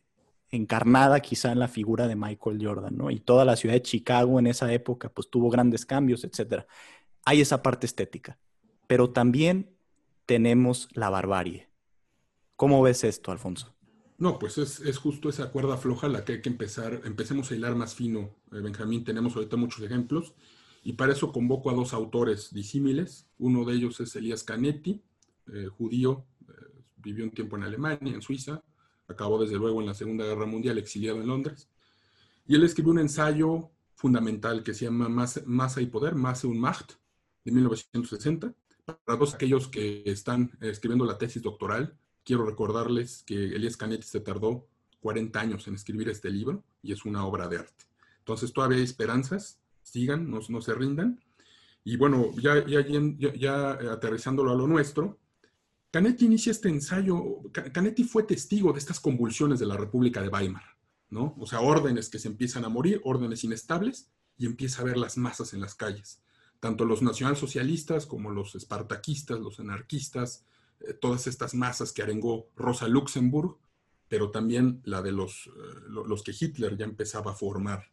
[0.50, 3.10] encarnada quizá en la figura de Michael Jordan, ¿no?
[3.10, 6.64] Y toda la ciudad de Chicago en esa época, pues tuvo grandes cambios, etc.
[7.24, 8.38] Hay esa parte estética,
[8.86, 9.70] pero también
[10.26, 11.68] tenemos la barbarie.
[12.56, 13.74] ¿Cómo ves esto, Alfonso?
[14.18, 17.54] No, pues es, es, justo esa cuerda floja la que hay que empezar, empecemos a
[17.54, 18.36] hilar más fino.
[18.52, 20.34] Eh, Benjamín, tenemos ahorita muchos ejemplos
[20.82, 23.26] y para eso convoco a dos autores disímiles.
[23.38, 25.02] Uno de ellos es Elías Canetti,
[25.52, 26.52] eh, judío, eh,
[26.96, 28.62] vivió un tiempo en Alemania, en Suiza,
[29.08, 31.68] acabó desde luego en la Segunda Guerra Mundial exiliado en Londres.
[32.46, 36.92] Y él escribió un ensayo fundamental que se llama Masa y Poder, Masse und Macht,
[37.44, 38.54] de 1960.
[38.84, 44.20] Para todos aquellos que están escribiendo la tesis doctoral, quiero recordarles que Elías Canetti se
[44.20, 44.66] tardó
[45.00, 47.84] 40 años en escribir este libro y es una obra de arte.
[48.18, 49.58] Entonces todavía hay esperanzas,
[50.30, 51.20] no, se rindan.
[51.84, 55.18] Y bueno, ya, ya, ya, ya, aterrizándolo a lo nuestro,
[55.90, 60.76] Canetti inicia este ensayo, Canetti fue testigo de estas convulsiones de la República de Weimar,
[61.08, 61.34] ¿no?
[61.38, 64.10] O sea, órdenes que se empiezan a morir, órdenes inestables,
[64.40, 66.22] y empieza a ver las masas en las calles.
[66.60, 70.46] Tanto los nacionalsocialistas como los espartaquistas, los anarquistas,
[70.80, 73.58] eh, todas estas masas que arengó Rosa Luxemburg,
[74.08, 75.50] pero también la de los, eh,
[75.88, 77.90] los que Hitler ya empezaba a formar.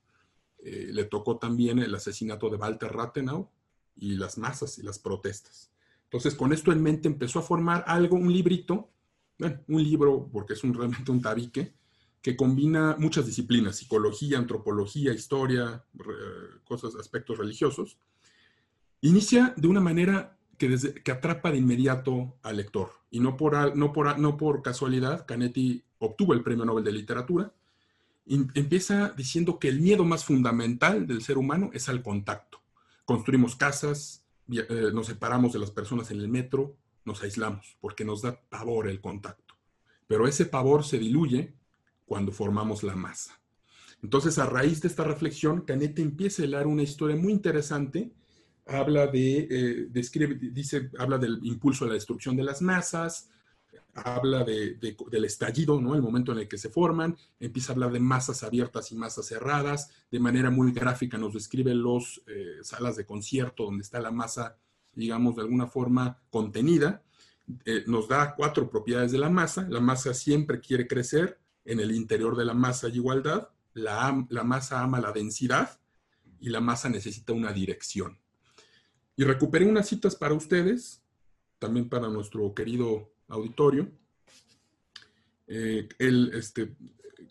[0.69, 3.49] Eh, le tocó también el asesinato de Walter Rathenau
[3.95, 5.71] y las masas y las protestas.
[6.03, 8.89] Entonces, con esto en mente empezó a formar algo, un librito,
[9.39, 11.73] un libro, porque es un, realmente un tabique,
[12.21, 15.85] que combina muchas disciplinas, psicología, antropología, historia,
[16.65, 17.97] cosas, aspectos religiosos.
[18.99, 20.75] Inicia de una manera que,
[21.09, 22.89] atrapa de inmediato al lector.
[23.09, 27.53] Y no por, no, por, no por casualidad, Canetti obtuvo el Premio Nobel de Literatura.
[28.29, 32.61] Empieza diciendo que el miedo más fundamental del ser humano es al contacto.
[33.05, 36.75] Construimos casas, eh, nos separamos de las personas en el metro,
[37.05, 39.55] nos aislamos, porque nos da pavor el contacto.
[40.07, 41.53] Pero ese pavor se diluye
[42.05, 43.39] cuando formamos la masa.
[44.03, 48.11] Entonces, a raíz de esta reflexión, Canetti empieza a hilar una historia muy interesante
[48.67, 53.29] habla de, eh, describe, dice, habla del impulso a la destrucción de las masas,
[54.03, 55.95] habla de, del estallido, ¿no?
[55.95, 59.25] El momento en el que se forman, empieza a hablar de masas abiertas y masas
[59.25, 64.11] cerradas, de manera muy gráfica nos describe los eh, salas de concierto donde está la
[64.11, 64.57] masa,
[64.93, 67.03] digamos, de alguna forma contenida.
[67.65, 69.67] Eh, nos da cuatro propiedades de la masa.
[69.69, 74.43] La masa siempre quiere crecer, en el interior de la masa hay igualdad, la, la
[74.43, 75.79] masa ama la densidad
[76.39, 78.19] y la masa necesita una dirección.
[79.15, 81.01] Y recuperé unas citas para ustedes,
[81.59, 83.89] también para nuestro querido auditorio.
[85.47, 86.75] Eh, el, este,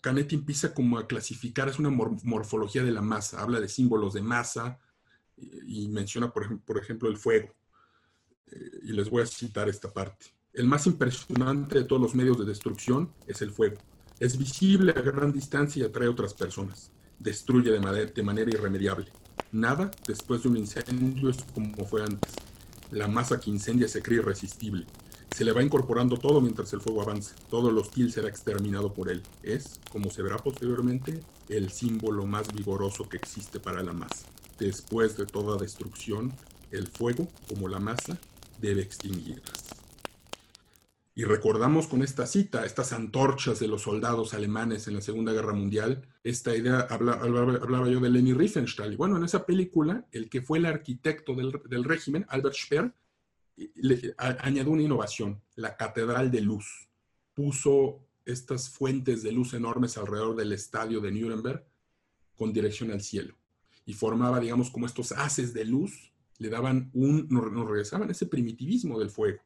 [0.01, 4.21] Canetti empieza como a clasificar, es una morfología de la masa, habla de símbolos de
[4.21, 4.79] masa
[5.35, 7.53] y, menciona, por, ejemplo, el fuego.
[8.47, 10.27] Eh, y les voy a citar esta parte.
[10.53, 13.77] El más impresionante de todos los medios de destrucción es el fuego.
[14.19, 16.91] Es visible a gran distancia y atrae a otras personas.
[17.19, 19.11] Destruye de, de manera irremediable.
[19.51, 22.33] Nada después de un incendio es como fue antes.
[22.91, 24.87] La masa que incendia se cree irresistible.
[25.31, 27.35] Se le va incorporando todo mientras el fuego avanza.
[27.49, 29.21] Todo el hostil será exterminado por él.
[29.43, 34.25] Es, como se verá posteriormente, el símbolo más vigoroso que existe para la masa.
[34.57, 36.33] Después de toda destrucción,
[36.71, 38.17] el fuego, como la masa,
[38.59, 39.77] debe extinguirse.
[41.17, 45.51] Y recordamos con esta cita, estas antorchas de los soldados alemanes en la Segunda Guerra
[45.51, 48.93] Mundial, esta idea, hablaba, yo de Leni Riefenstahl.
[48.93, 52.93] Y bueno, en esa película, el que fue el arquitecto del, régimen, Albert Speer,
[54.17, 56.89] añadió una innovación, la catedral de luz.
[57.33, 61.65] Puso estas fuentes de luz enormes alrededor del estadio de Nuremberg
[62.35, 63.35] con dirección al cielo.
[63.85, 68.99] Y formaba, digamos, como estos haces de luz, le daban un, nos regresaban ese primitivismo
[68.99, 69.39] del fuego.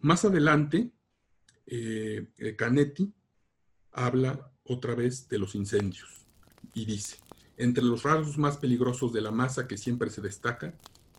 [0.00, 0.90] Más adelante,
[1.66, 3.12] eh, eh, Canetti
[3.92, 6.26] habla otra vez de los incendios
[6.74, 7.16] y dice,
[7.56, 10.74] entre los rasgos más peligrosos de la masa que siempre se destaca,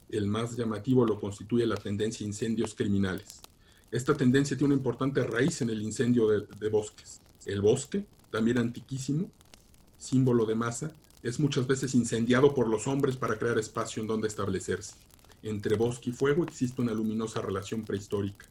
[0.09, 3.41] el más llamativo lo constituye la tendencia a incendios criminales.
[3.91, 7.21] Esta tendencia tiene una importante raíz en el incendio de, bosques.
[7.45, 9.29] El bosque, también antiquísimo,
[9.97, 10.91] símbolo de masa,
[11.23, 14.95] es muchas veces incendiado por los hombres para crear espacio en donde establecerse.
[15.43, 18.45] Entre bosque y fuego existe una luminosa relación prehistórica.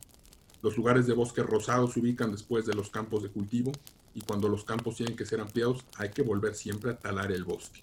[0.62, 3.72] Los lugares de bosque rosado se ubican después de los campos de cultivo
[4.14, 7.44] y cuando los campos tienen que ser ampliados hay que volver siempre a talar el
[7.44, 7.82] bosque.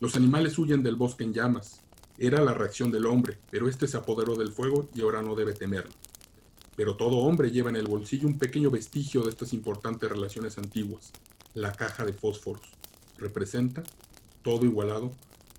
[0.00, 1.81] Los animales huyen del bosque en llamas.
[2.18, 5.52] Era la reacción del hombre, pero este se apoderó del fuego y ahora no debe
[5.52, 5.92] temerlo.
[6.76, 11.12] Pero todo hombre lleva en el bolsillo un pequeño vestigio de estas importantes relaciones antiguas,
[11.54, 12.66] la caja de fósforos.
[13.18, 13.82] Representa,
[14.42, 15.12] todo igualado,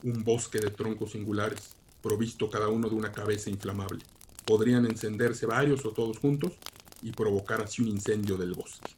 [0.04, 4.04] un bosque de troncos singulares, provisto cada uno de una cabeza inflamable
[4.46, 6.54] podrían encenderse varios o todos juntos
[7.02, 8.96] y provocar así un incendio del bosque.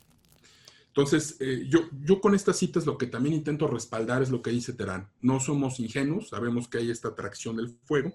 [0.96, 4.52] Entonces, eh, yo, yo con estas citas lo que también intento respaldar es lo que
[4.52, 5.10] dice Terán.
[5.20, 8.14] No somos ingenuos, sabemos que hay esta atracción del fuego.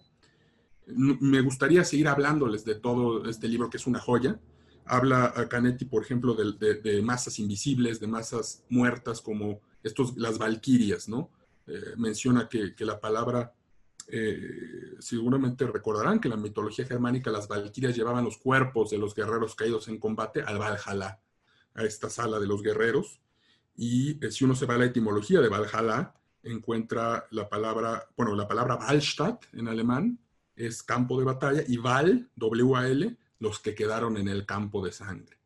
[0.86, 4.40] Me gustaría seguir hablándoles de todo este libro que es una joya.
[4.86, 11.30] Habla Canetti, por ejemplo, de, masas invisibles, de masas muertas, como estos, las valquirias, ¿no?
[11.66, 13.52] Eh, menciona que, la palabra,
[14.08, 19.14] eh, seguramente recordarán que en la mitología germánica las valquirias llevaban los cuerpos de los
[19.14, 21.20] guerreros caídos en combate al Valhalla,
[21.80, 23.20] a esta sala de los guerreros.
[23.76, 28.34] Y eh, si uno se va a la etimología de Valhalla, encuentra la palabra, bueno,
[28.34, 30.18] la palabra Wallstatt en alemán
[30.56, 35.38] es campo de batalla y Val, W-A-L, los que quedaron en el campo de sangre.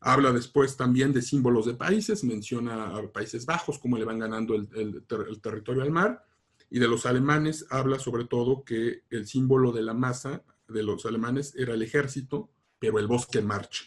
[0.00, 4.54] Habla después también de símbolos de países, menciona a Países Bajos, cómo le van ganando
[4.54, 5.02] el,
[5.40, 6.26] territorio al mar,
[6.70, 11.06] y de los alemanes habla sobre todo que el símbolo de la masa de los
[11.06, 13.84] alemanes era el ejército, pero el bosque en marcha.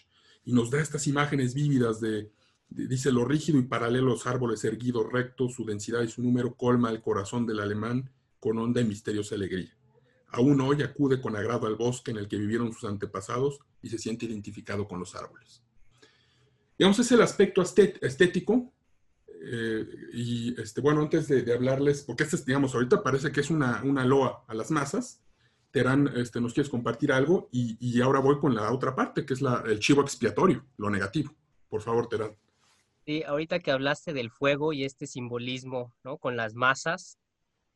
[0.47, 2.31] Y nos da estas imágenes vívidas de,
[2.69, 6.89] dice, lo rígido y paralelo los árboles erguidos rectos, su densidad y su número colma
[6.89, 9.77] el corazón del alemán con honda y misteriosa alegría.
[10.29, 13.97] Aún hoy acude con agrado al bosque en el que vivieron sus antepasados y se
[13.97, 15.61] siente identificado con los árboles.
[16.79, 18.71] Digamos, es el aspecto estético.
[19.51, 23.83] Eh, y este, bueno, antes de, hablarles, porque este, digamos, ahorita parece que es una,
[24.05, 25.21] loa a las masas.
[25.71, 29.41] Terán, este, nos quieres compartir algo y, ahora voy con la otra parte, que es
[29.65, 31.33] el chivo expiatorio, lo negativo.
[31.69, 32.35] Por favor, Terán.
[33.05, 36.17] Sí, ahorita que hablaste del fuego y este simbolismo, ¿no?
[36.17, 37.17] Con las masas,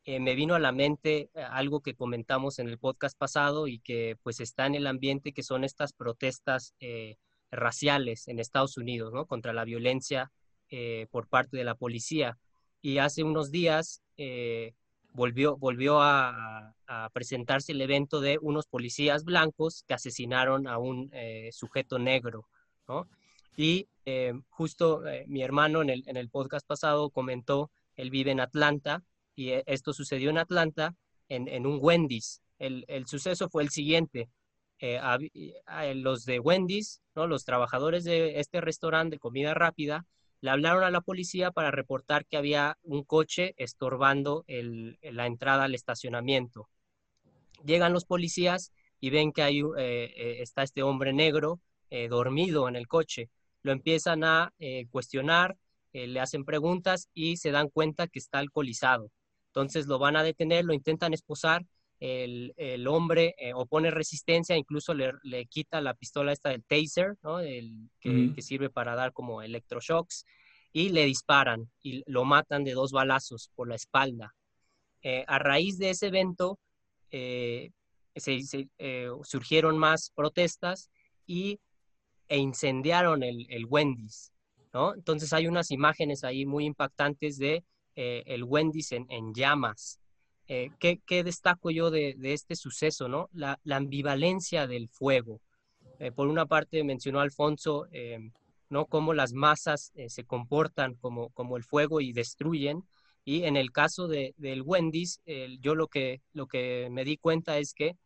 [0.04, 3.78] eh, me vino a la mente eh, algo que comentamos en el podcast pasado y
[3.78, 7.16] que pues está en el ambiente, que son estas protestas eh,
[7.52, 9.26] raciales en Estados Unidos, ¿no?
[9.26, 10.32] Contra la violencia
[11.10, 12.38] por parte de la policía.
[12.80, 14.02] Y hace unos días
[15.12, 16.74] volvió, volvió a,
[17.14, 21.10] presentarse el evento de unos policías blancos que asesinaron a un
[21.50, 22.46] sujeto negro.
[23.56, 23.86] Y
[24.50, 29.02] justo mi hermano en el, en el podcast pasado comentó, él vive en Atlanta,
[29.34, 30.94] y eh, esto sucedió en Atlanta,
[31.28, 32.42] en, un Wendy's.
[32.58, 34.28] El, suceso fue el siguiente.
[34.78, 35.00] Eh,
[35.94, 37.26] los de Wendy's, ¿no?
[37.26, 40.04] los trabajadores de este restaurante de comida rápida,
[40.42, 45.74] le hablaron a la policía para reportar que había un coche estorbando la entrada al
[45.74, 46.68] estacionamiento.
[47.64, 51.60] Llegan los policías y ven que hay, eh, está este hombre negro
[52.10, 53.30] dormido en el coche.
[53.62, 54.52] Lo empiezan a
[54.90, 55.56] cuestionar,
[55.92, 59.10] le hacen preguntas y se dan cuenta que está alcoholizado.
[59.46, 61.64] Entonces lo van a detener, lo intentan esposar,
[62.02, 67.38] el, hombre eh, opone resistencia, incluso le, quita la pistola esta del taser, ¿no?
[67.40, 70.24] el, que, sirve para dar como electroshocks,
[70.72, 74.34] y le disparan y lo matan de dos balazos por la espalda.
[75.02, 76.58] Eh, a raíz de ese evento
[77.10, 77.70] eh,
[78.16, 78.40] se,
[79.22, 80.90] surgieron más protestas
[81.26, 81.60] y,
[82.28, 84.32] e incendiaron el, el Wendy's.
[84.72, 84.94] ¿no?
[84.94, 90.00] Entonces hay unas imágenes ahí muy impactantes de eh, el Wendy's en, llamas.
[90.48, 93.08] Eh, ¿qué, destaco yo de, este suceso?
[93.08, 93.28] ¿no?
[93.32, 95.40] La, ambivalencia del fuego.
[95.98, 97.86] Eh, por una parte mencionó Alfonso,
[98.68, 98.86] ¿no?
[98.86, 102.82] Cómo las masas se comportan como, como el fuego y destruyen.
[103.24, 105.20] Y en el caso de, del Wendy's,
[105.60, 107.96] yo lo que, lo que me di cuenta es que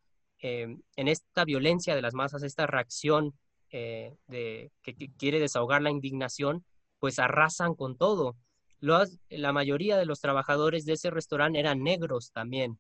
[0.41, 3.33] en esta violencia de las masas, esta reacción
[3.71, 6.65] de, que, quiere desahogar la indignación,
[6.99, 8.37] pues arrasan con todo
[8.81, 12.79] la mayoría de los trabajadores de ese restaurante eran negros también.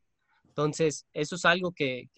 [0.56, 2.08] Entonces, eso es algo que,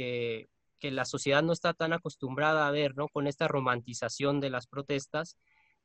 [0.80, 3.08] la sociedad no está tan acostumbrada a ver, ¿no?
[3.08, 5.36] Con esta romantización de las protestas,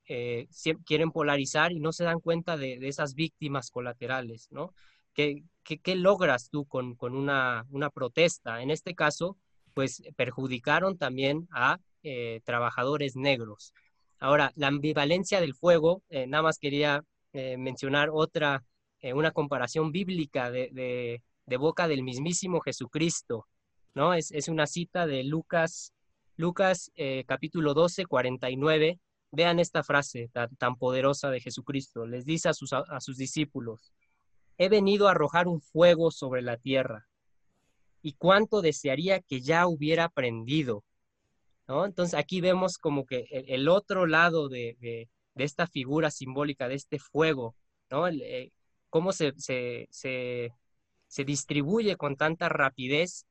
[0.07, 0.47] eh,
[0.85, 4.73] quieren polarizar y no se dan cuenta de, esas víctimas colaterales, ¿no?
[5.13, 5.43] ¿Qué,
[5.95, 8.61] logras tú con, una, protesta?
[8.61, 9.37] En este caso,
[9.73, 13.73] pues perjudicaron también a eh, trabajadores negros.
[14.19, 17.03] Ahora, la ambivalencia del fuego, eh, nada más quería
[17.35, 18.63] eh, mencionar otra,
[18.99, 21.19] eh, una comparación bíblica de,
[21.57, 23.47] boca del mismísimo Jesucristo,
[23.95, 24.13] ¿no?
[24.13, 25.93] Es, una cita de Lucas,
[26.37, 28.99] Lucas eh, capítulo 12, 49.
[29.31, 32.05] Vean esta frase tan, poderosa de Jesucristo.
[32.05, 33.91] Les dice a sus, a sus discípulos,
[34.59, 37.07] he venido a arrojar un fuego sobre la tierra.
[38.03, 40.83] Y cuánto desearía que ya hubiera aprendido.
[41.67, 41.85] ¿no?
[41.85, 47.55] Entonces aquí vemos como que el, otro lado de esta figura simbólica, de este fuego,
[47.89, 48.07] ¿no?
[48.07, 48.51] Eh,
[48.89, 49.33] cómo se,
[51.25, 53.25] distribuye con tanta rapidez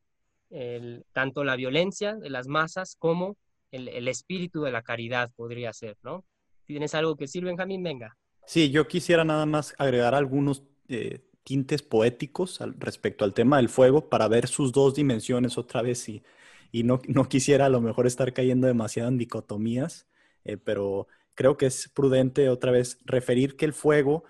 [1.13, 3.39] tanto la violencia de las masas como
[3.71, 6.25] el, espíritu de la caridad podría ser, ¿no?
[6.67, 7.83] ¿Tienes algo que decir, Benjamín?
[7.83, 8.17] Venga.
[8.47, 14.09] Sí, yo quisiera nada más agregar algunos eh, tintes poéticos respecto al tema del fuego
[14.09, 16.23] para ver sus dos dimensiones otra vez y,
[16.71, 20.07] y no, no, quisiera a lo mejor estar cayendo demasiado en dicotomías,
[20.45, 24.25] eh, pero creo que es prudente otra vez referir que el fuego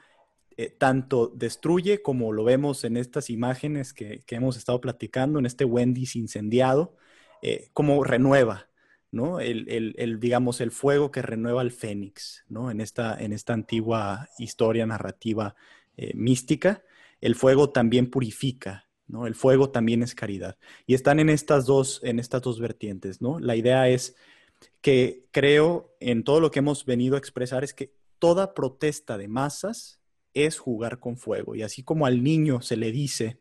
[0.57, 5.65] eh, tanto destruye como lo vemos en estas imágenes que, hemos estado platicando, en este
[5.65, 6.97] Wendy's incendiado,
[7.43, 8.69] eh, como renueva.
[9.11, 9.41] ¿no?
[9.41, 12.71] El, digamos, el fuego que renueva el fénix, ¿no?
[12.71, 15.55] En esta, en esta antigua historia narrativa
[15.99, 16.83] eh, mística,
[17.21, 19.27] el fuego también purifica, ¿no?
[19.27, 20.57] El fuego también es caridad.
[20.87, 23.39] Y están en estas dos, en estas dos vertientes, ¿no?
[23.39, 24.17] La idea es
[24.81, 29.29] que creo en todo lo que hemos venido a expresar es que toda protesta de
[29.29, 30.01] masas
[30.35, 31.55] es jugar con fuego.
[31.55, 33.41] Y así como al niño se le dice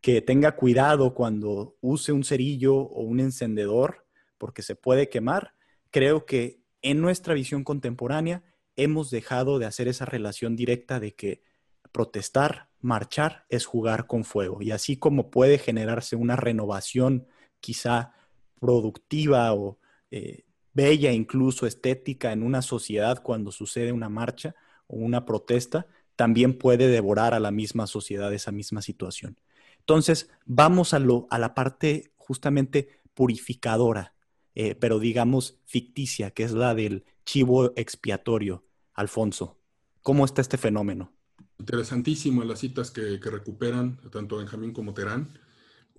[0.00, 4.06] que tenga cuidado cuando use un cerillo o un encendedor,
[4.38, 5.54] porque se puede quemar,
[5.90, 8.44] creo que en nuestra visión contemporánea
[8.76, 11.42] hemos dejado de hacer esa relación directa de que
[11.90, 14.60] protestar, marchar es jugar con fuego.
[14.60, 17.26] Y así como puede generarse una renovación
[17.60, 18.12] quizá
[18.60, 19.78] productiva o
[20.10, 20.45] eh,
[20.76, 24.54] bella, incluso estética en una sociedad cuando sucede una marcha
[24.86, 29.40] o una protesta, también puede devorar a la misma sociedad esa misma situación.
[29.80, 34.14] Entonces, vamos a, lo, a la parte justamente purificadora
[34.58, 38.64] eh, pero digamos ficticia, que es la del chivo expiatorio.
[38.94, 39.58] Alfonso,
[40.00, 41.12] ¿cómo está este fenómeno?
[41.58, 45.38] Interesantísimo las citas que, recuperan tanto Benjamín como Terán.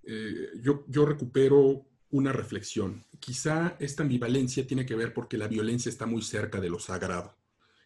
[0.04, 3.06] Eh, yo, yo recupero una reflexión.
[3.20, 7.36] Quizá esta ambivalencia tiene que ver porque la violencia está muy cerca de lo sagrado.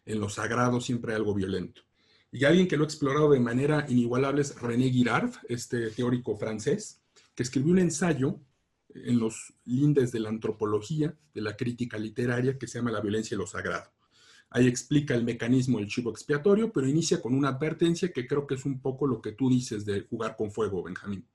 [0.04, 1.82] En lo sagrado siempre hay algo violento.
[2.30, 7.00] Y alguien que lo ha explorado de manera inigualable es René Girard, este teórico francés,
[7.34, 8.40] que escribió un ensayo
[8.94, 13.34] en los lindes de la antropología, de la crítica literaria, que se llama La violencia
[13.34, 13.90] y lo sagrado.
[14.50, 18.54] Ahí explica el mecanismo del chivo expiatorio, pero inicia con una advertencia que creo que
[18.54, 21.26] es un poco lo que tú dices de jugar con fuego, Benjamín.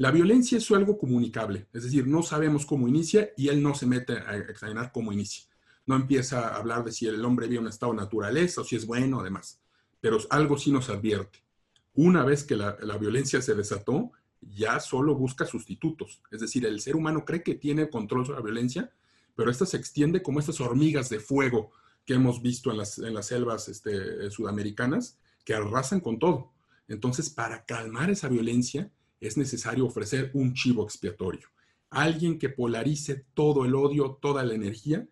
[0.00, 3.84] La violencia es algo comunicable, es decir, no sabemos cómo inicia y él no se
[3.84, 5.44] mete a examinar cómo inicia.
[5.84, 8.76] No empieza a hablar de si el hombre vive un estado de naturaleza o si
[8.76, 9.60] es bueno, además,
[10.00, 11.40] pero algo sí nos advierte.
[11.92, 16.22] Una vez que la, la violencia se desató, ya solo busca sustitutos.
[16.30, 18.90] Es decir, el ser humano cree que tiene control sobre la violencia,
[19.36, 21.72] pero esta se extiende como estas hormigas de fuego
[22.06, 26.54] que hemos visto en las, en las selvas este, sudamericanas, que arrasan con todo.
[26.88, 28.90] Entonces, para calmar esa violencia,
[29.20, 31.48] es necesario ofrecer un chivo expiatorio.
[31.90, 35.06] Alguien que polarice todo el odio, toda la energía.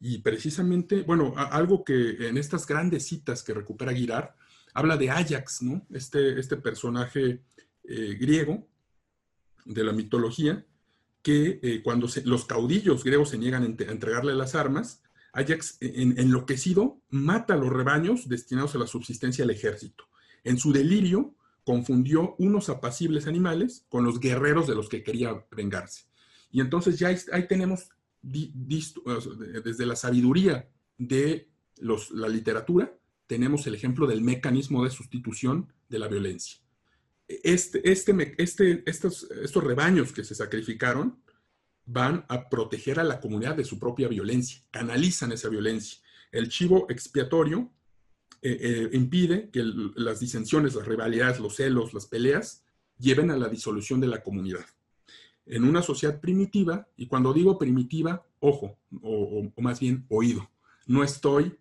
[0.00, 4.30] Y precisamente, bueno, algo que en estas grandes citas que recupera Girard,
[4.72, 5.86] habla de Ajax, ¿no?
[5.90, 7.42] Este, este personaje
[7.84, 8.66] eh, griego
[9.64, 10.64] de la mitología,
[11.22, 15.02] que eh, cuando los caudillos griegos se niegan a entregarle las armas,
[15.32, 20.08] Ajax, enloquecido, mata a los rebaños destinados a la subsistencia del ejército.
[20.42, 21.34] En su delirio,
[21.64, 26.04] confundió unos apacibles animales con los guerreros de los que quería vengarse.
[26.50, 27.88] Y entonces ya ahí tenemos,
[28.22, 32.96] desde la sabiduría de la literatura,
[33.26, 36.60] tenemos el ejemplo del mecanismo de sustitución de la violencia
[37.42, 41.22] este, este, este, estos, estos rebaños que se sacrificaron
[41.86, 45.98] van a proteger a la comunidad de su propia violencia, canalizan esa violencia.
[46.32, 47.72] El chivo expiatorio
[48.42, 49.62] eh, eh, impide que
[49.96, 52.64] las disensiones, las rivalidades, los celos, las peleas
[52.98, 54.64] lleven a la disolución de la comunidad.
[55.46, 60.50] En una sociedad primitiva, y cuando digo primitiva, ojo, o, más bien oído,
[60.86, 61.56] no estoy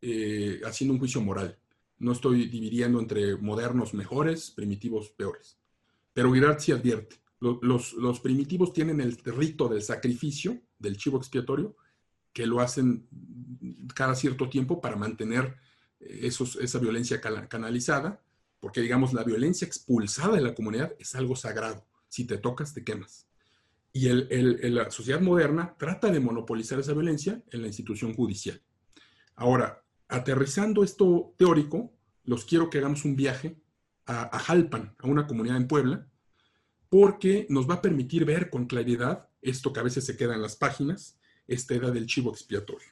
[0.00, 1.58] eh, haciendo un juicio moral
[1.98, 5.58] no estoy dividiendo entre modernos mejores, primitivos peores.
[6.12, 11.76] Pero Girard sí advierte, los, primitivos tienen el rito del sacrificio, del chivo expiatorio,
[12.32, 13.06] que lo hacen
[13.94, 15.56] cada cierto tiempo para mantener
[16.08, 18.22] esos, esa violencia canalizada,
[18.60, 21.86] porque digamos la violencia expulsada de la comunidad es algo sagrado.
[22.08, 23.26] Si te tocas, te quemas.
[23.92, 28.60] Y la sociedad moderna trata de monopolizar esa violencia en la institución judicial.
[29.36, 31.92] Ahora, aterrizando esto teórico,
[32.24, 33.56] los quiero que hagamos un viaje
[34.06, 36.08] a, Jalpan, a una comunidad en Puebla,
[36.88, 40.42] porque nos va a permitir ver con claridad esto que a veces se queda en
[40.42, 42.88] las páginas, esta edad del chivo expiatorio.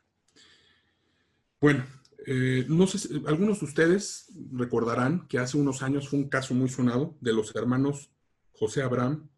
[1.60, 1.84] Bueno,
[2.26, 6.68] eh, no sé, algunos de ustedes recordarán que hace unos años fue un caso muy
[6.68, 8.10] sonado de los hermanos
[8.52, 9.28] José Abraham,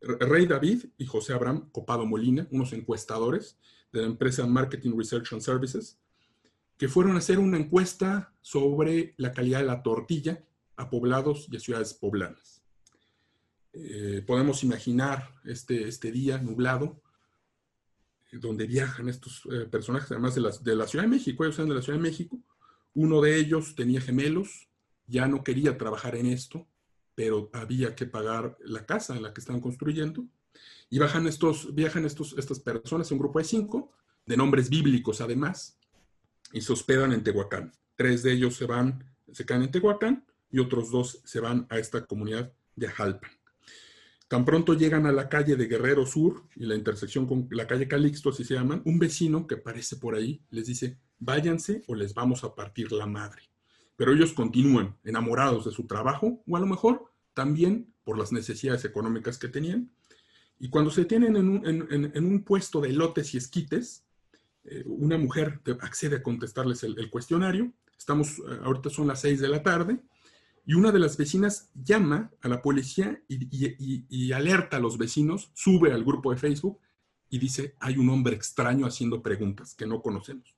[0.00, 3.58] Rey David y José Abraham Copado Molina, unos encuestadores
[3.92, 5.98] de la empresa Marketing Research and Services,
[6.76, 10.44] que fueron a hacer una encuesta sobre la calidad de la tortilla
[10.76, 12.62] a poblados y a ciudades poblanas.
[13.72, 17.00] Eh, podemos imaginar este, este día nublado,
[18.40, 21.68] donde viajan estos eh, personajes, además de la, de la, Ciudad de México, ellos eran
[21.68, 22.38] de la Ciudad de México.
[22.94, 24.68] Uno de ellos tenía gemelos,
[25.06, 26.66] ya no quería trabajar en esto,
[27.14, 30.24] pero había que pagar la casa en la que estaban construyendo.
[30.90, 33.92] Y bajan estos, viajan estos, estas personas, un grupo de cinco,
[34.26, 35.78] de nombres bíblicos además,
[36.52, 37.72] y se hospedan en Tehuacán.
[37.96, 41.78] Tres de ellos se van, se quedan en Tehuacán y otros dos se van a
[41.78, 43.30] esta comunidad de Jalpan.
[44.34, 47.86] Tan pronto llegan a la calle de Guerrero Sur y la intersección con la calle
[47.86, 52.14] Calixto, así se llaman, un vecino que aparece por ahí les dice, váyanse o les
[52.14, 53.42] vamos a partir la madre.
[53.94, 58.84] Pero ellos continúan enamorados de su trabajo o a lo mejor también por las necesidades
[58.84, 59.92] económicas que tenían.
[60.58, 64.04] Y cuando se tienen en un, puesto de lotes y esquites,
[64.64, 67.72] eh, una mujer accede a contestarles el, cuestionario.
[67.96, 70.00] Estamos, eh, ahorita son las seis de la tarde,
[70.66, 75.92] y una de las vecinas llama a la policía y, alerta a los vecinos, sube
[75.92, 76.80] al grupo de Facebook
[77.28, 80.56] y dice, hay un hombre extraño haciendo preguntas que no conocemos.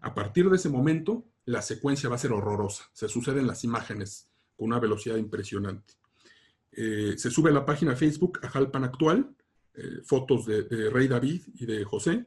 [0.00, 2.90] A partir de ese momento, la secuencia va a ser horrorosa.
[2.92, 5.94] Se suceden las imágenes con una velocidad impresionante.
[6.72, 9.34] Eh, se sube a la página de Facebook a Jalpan Actual,
[9.74, 12.26] eh, fotos de, Rey David y de José.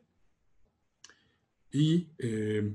[1.72, 2.74] Y eh,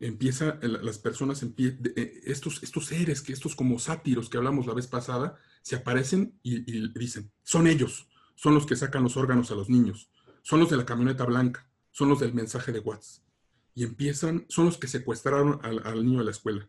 [0.00, 4.86] empieza, las personas, eh, estos, estos seres, que estos como sátiros que hablamos la vez
[4.86, 9.68] pasada, se aparecen y, dicen, son ellos, son los que sacan los órganos a los
[9.68, 10.10] niños,
[10.42, 13.24] son los de la camioneta blanca, son los del mensaje de WhatsApp.
[13.74, 16.68] Y empiezan, son los que secuestraron al, niño de la escuela.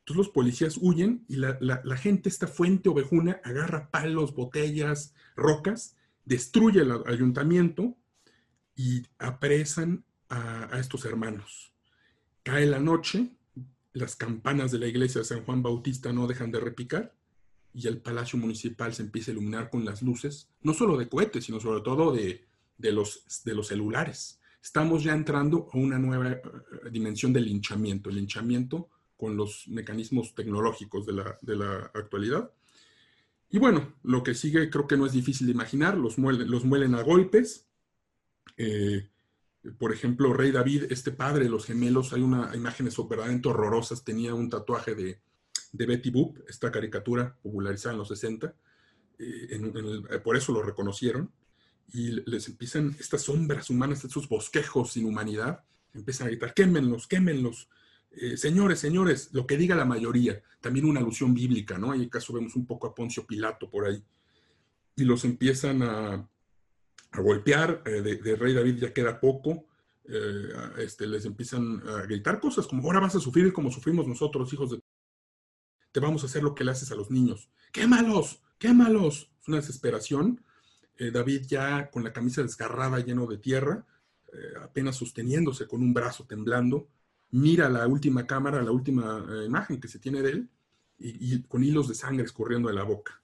[0.00, 6.80] Entonces los policías huyen y la, gente, esta fuente ovejuna, agarra palos, botellas, rocas, destruye
[6.80, 7.96] el ayuntamiento
[8.76, 11.72] y apresan a estos hermanos
[12.42, 13.30] Cae la noche,
[13.92, 17.14] las campanas de la iglesia de San Juan Bautista no dejan de repicar
[17.74, 21.44] y el palacio municipal se empieza a iluminar con las luces, no solo de cohetes,
[21.44, 22.44] sino sobre todo de,
[22.78, 24.40] los, de los celulares.
[24.62, 26.40] Estamos ya entrando a una nueva eh,
[26.90, 32.52] dimensión del linchamiento, el linchamiento con los mecanismos tecnológicos de la, actualidad.
[33.50, 36.64] Y bueno, lo que sigue creo que no es difícil de imaginar, los muelen, los
[36.64, 37.66] muelen a golpes,
[38.56, 39.08] eh,
[39.78, 44.34] por ejemplo, Rey David, este padre de los gemelos, hay unas imágenes verdaderamente horrorosas, tenía
[44.34, 45.20] un tatuaje de,
[45.72, 48.54] Betty Boop, esta caricatura popularizada en los 60,
[49.18, 49.60] eh,
[50.10, 51.30] eh, por eso lo reconocieron,
[51.92, 55.64] y les empiezan estas sombras humanas, estos bosquejos sin humanidad,
[55.94, 57.68] empiezan a gritar, quémenlos, quémenlos,
[58.10, 61.92] eh, señores, señores, lo que diga la mayoría, también una alusión bíblica, ¿no?
[61.92, 64.02] Hay caso vemos un poco a Poncio Pilato por ahí,
[64.96, 66.28] y los empiezan a,
[67.10, 69.66] a golpear, eh, de, Rey David ya queda poco,
[70.04, 70.48] eh,
[70.78, 74.70] este, les empiezan a gritar cosas como, ahora vas a sufrir como sufrimos nosotros, hijos
[74.70, 74.80] de...
[75.92, 77.50] Te vamos a hacer lo que le haces a los niños.
[77.72, 78.42] ¡Quémalos!
[78.58, 79.30] ¡Quémalos!
[79.40, 80.44] Es una desesperación.
[80.96, 83.86] Eh, David ya con la camisa desgarrada, lleno de tierra,
[84.62, 86.86] apenas sosteniéndose con un brazo temblando,
[87.30, 90.50] mira la última cámara, la última imagen que se tiene de él,
[90.98, 93.22] y con hilos de sangre escurriendo de la boca.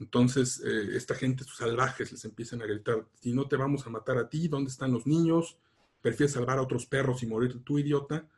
[0.00, 3.90] Entonces, eh, esta gente, sus salvajes, les empiezan a gritar, si no te vamos a
[3.90, 5.58] matar a ti, ¿dónde están los niños?
[6.00, 8.28] ¿Prefieres salvar a otros perros y morir tú, idiota?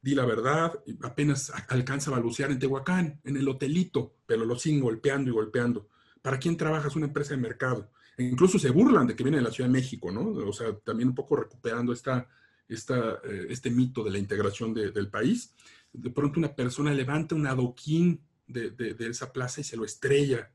[0.00, 4.80] Di la verdad, apenas alcanza a balbucear en Tehuacán, en el hotelito, pero lo siguen
[4.80, 5.88] golpeando y golpeando.
[6.22, 6.94] ¿Para quién trabajas?
[6.94, 7.90] Una empresa de mercado.
[8.16, 10.28] E incluso se burlan de que viene de la Ciudad de México, ¿no?
[10.28, 12.28] O sea, también un poco recuperando esta,
[12.68, 15.52] esta, eh, este mito de la integración del país.
[15.92, 20.50] De pronto una persona levanta un adoquín de, de esa plaza y se lo estrella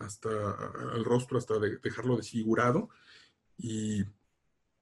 [0.00, 0.28] hasta
[0.94, 2.90] el rostro, hasta dejarlo desfigurado.
[3.58, 4.04] Y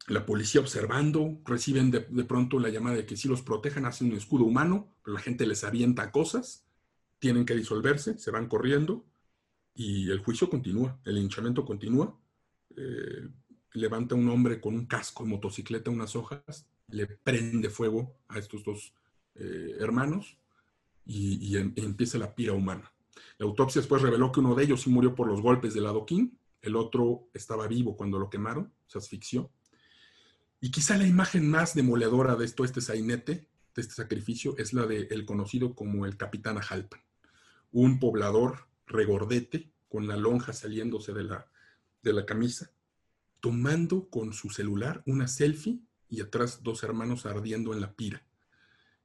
[0.08, 4.16] la policía observando, reciben de, pronto la llamada de que si los protejan, hacen un
[4.16, 6.64] escudo humano, pero la gente les avienta cosas,
[7.18, 9.04] tienen que disolverse, se van corriendo
[9.74, 12.18] y el juicio continúa, el hinchamiento continúa.
[12.76, 13.28] Eh,
[13.74, 18.92] levanta un hombre con un casco, motocicleta, unas hojas, le prende fuego a estos dos
[19.34, 20.36] eh, hermanos
[21.06, 22.91] y, em, empieza la pira humana.
[23.38, 26.38] La autopsia después reveló que uno de ellos sí murió por los golpes del adoquín,
[26.60, 29.50] el otro estaba vivo cuando lo quemaron, se asfixió.
[30.60, 34.86] Y quizá la imagen más demoledora de esto, este sainete, de este sacrificio, es la
[34.86, 37.00] del el conocido como el capitán Ajalpan,
[37.72, 41.50] un poblador regordete con la lonja saliéndose de la,
[42.02, 42.70] de la camisa,
[43.40, 48.24] tomando con su celular una selfie y atrás dos hermanos ardiendo en la pira.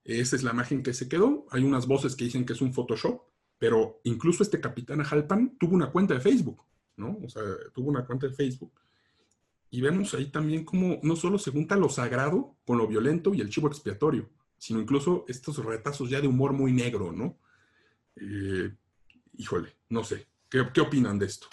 [0.04, 1.46] Esa es la imagen que se quedó.
[1.50, 3.22] Hay unas voces que dicen que es un Photoshop,
[3.58, 6.64] pero incluso este capitán Ajalpan tuvo una cuenta de Facebook,
[6.96, 7.18] ¿no?
[7.24, 7.44] O sea,
[7.74, 8.74] tuvo una cuenta de Facebook.
[9.70, 13.42] Y vemos ahí también cómo no solo se junta lo sagrado con lo violento y
[13.42, 17.38] el chivo expiatorio, sino incluso estos retazos ya de humor muy negro, ¿no?
[18.16, 18.72] Eh,
[19.38, 20.28] híjole, no sé.
[20.50, 21.48] ¿Qué, ¿Qué, opinan de esto?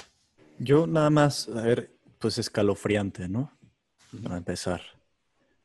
[0.59, 3.51] Yo nada más, a ver, pues escalofriante, ¿no?
[4.23, 4.81] Para empezar.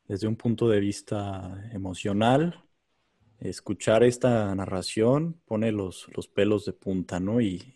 [0.07, 2.63] Desde un punto de vista emocional,
[3.39, 7.41] escuchar esta narración pone los, pelos de punta, ¿no?
[7.41, 7.75] Y,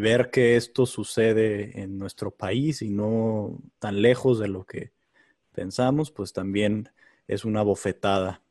[0.00, 4.92] ver que esto sucede en nuestro país y no tan lejos de lo que
[5.52, 6.88] pensamos, pues también
[7.28, 8.42] es una bofetada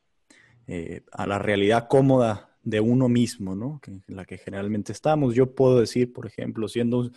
[0.68, 3.80] eh, a la realidad cómoda de uno mismo, ¿no?
[3.86, 5.34] en la que generalmente estamos.
[5.34, 7.10] Yo puedo decir, por ejemplo, siendo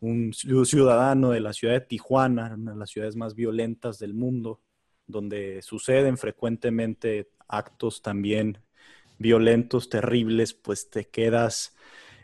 [0.00, 4.60] un, ciudadano de la ciudad de Tijuana, una de las ciudades más violentas del mundo,
[5.06, 8.58] donde suceden frecuentemente actos también
[9.18, 11.74] violentos, terribles, pues te quedas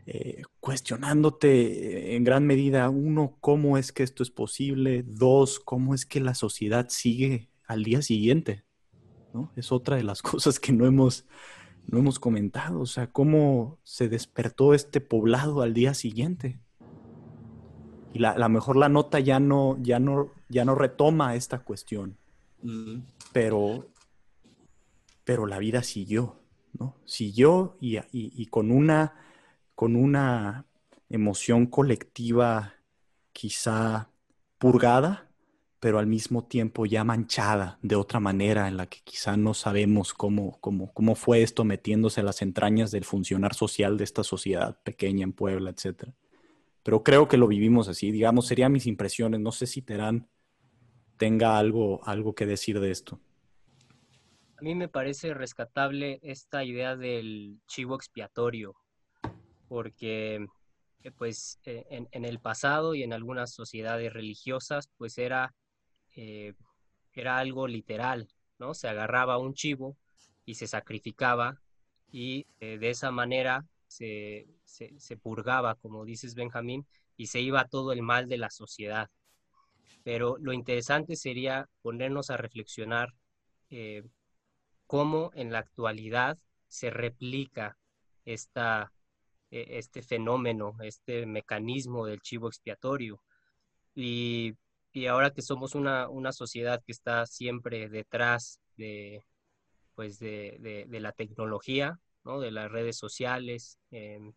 [0.04, 6.06] eh, cuestionándote en gran medida, uno, cómo es que esto es posible, dos, cómo es
[6.06, 8.64] que la sociedad sigue al día siguiente,
[9.32, 9.52] ¿no?
[9.56, 11.26] Es otra de las cosas que no hemos,
[11.86, 16.58] no hemos comentado, o sea, cómo se despertó este poblado al día siguiente.
[18.12, 22.18] Y la, la mejor la nota ya no, ya no, ya no retoma esta cuestión,
[23.32, 23.88] pero,
[25.24, 26.40] pero la vida siguió,
[26.78, 26.96] ¿no?
[27.04, 29.14] Siguió y, con una
[29.74, 30.66] con una
[31.08, 32.74] emoción colectiva
[33.32, 34.10] quizá
[34.58, 35.30] purgada,
[35.80, 40.14] pero al mismo tiempo ya manchada de otra manera en la que quizá no sabemos
[40.14, 44.80] cómo, cómo, cómo fue esto metiéndose a las entrañas del funcionar social de esta sociedad
[44.84, 46.10] pequeña en Puebla, etc.
[46.82, 49.40] Pero creo que lo vivimos así, digamos, serían mis impresiones.
[49.40, 50.28] No sé si Terán
[51.16, 53.20] tenga algo, algo que decir de esto.
[54.62, 58.76] A mí me parece rescatable esta idea del chivo expiatorio,
[59.66, 60.46] porque
[61.02, 65.52] eh, pues eh, en, el pasado y en algunas sociedades religiosas pues era,
[66.14, 66.54] eh,
[67.12, 68.28] era algo literal,
[68.60, 68.72] ¿no?
[68.72, 69.96] Se agarraba un chivo
[70.44, 71.60] y se sacrificaba
[72.12, 76.86] y de esa manera se, se, purgaba, como dices Benjamín,
[77.16, 79.10] y se iba todo el mal de la sociedad.
[80.04, 83.12] Pero lo interesante sería ponernos a reflexionar
[84.92, 86.36] cómo en la actualidad
[86.68, 87.78] se replica
[88.26, 88.36] e,
[89.50, 93.22] este fenómeno, este mecanismo del chivo expiatorio.
[93.94, 94.54] Y,
[95.08, 99.24] ahora que somos una, sociedad que está siempre detrás de,
[99.94, 102.38] pues de, la tecnología, ¿no?
[102.38, 104.34] de las redes sociales, em,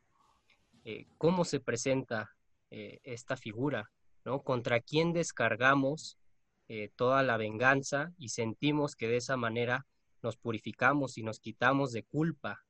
[0.85, 2.29] eh, ¿cómo se presenta
[2.71, 3.91] eh, esta figura?
[4.23, 4.41] ¿no?
[4.41, 6.17] ¿Contra quién descargamos
[6.69, 9.85] eh, toda la venganza y sentimos que de esa manera
[10.25, 12.65] nos purificamos y nos quitamos de culpa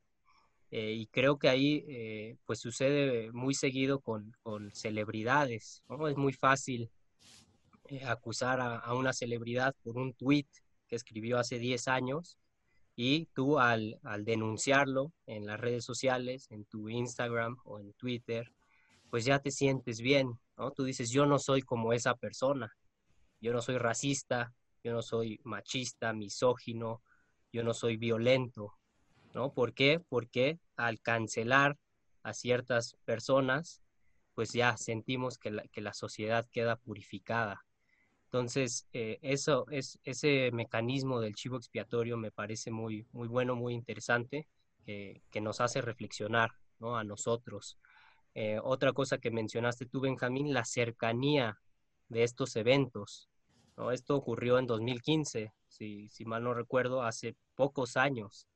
[0.71, 4.35] eh, y creo que ahí eh, pues sucede muy seguido con,
[4.73, 5.81] celebridades.
[5.87, 6.09] ¿no?
[6.09, 6.91] Es muy fácil
[7.87, 10.47] eh, acusar a, una celebridad por un tweet
[10.89, 12.37] que escribió hace 10 años
[12.93, 18.51] y tú al, al, denunciarlo en las redes sociales, en tu Instagram o en Twitter,
[19.09, 20.71] pues ya te sientes bien, ¿no?
[20.71, 22.75] Tú dices, yo no soy como esa persona,
[23.39, 24.53] yo no soy racista,
[24.83, 27.01] yo no soy machista, misógino,
[27.55, 28.73] yo no soy violento,
[29.33, 29.53] ¿no?
[29.53, 30.01] ¿Por qué?
[30.09, 31.77] Porque al cancelar
[32.21, 33.81] a ciertas personas,
[34.33, 37.65] pues ya sentimos que la, sociedad queda purificada.
[38.25, 43.73] Entonces, eh, eso es, ese mecanismo del chivo expiatorio me parece muy, muy bueno, muy
[43.73, 44.47] interesante,
[44.85, 46.95] que nos hace reflexionar ¿no?
[46.95, 47.79] a nosotros.
[48.35, 51.57] Eh, otra cosa que mencionaste tú, Benjamín, la cercanía
[52.09, 53.29] de estos eventos.
[53.77, 53.91] ¿no?
[53.91, 58.47] Esto ocurrió en 2015, si, mal no recuerdo, hace pocos años.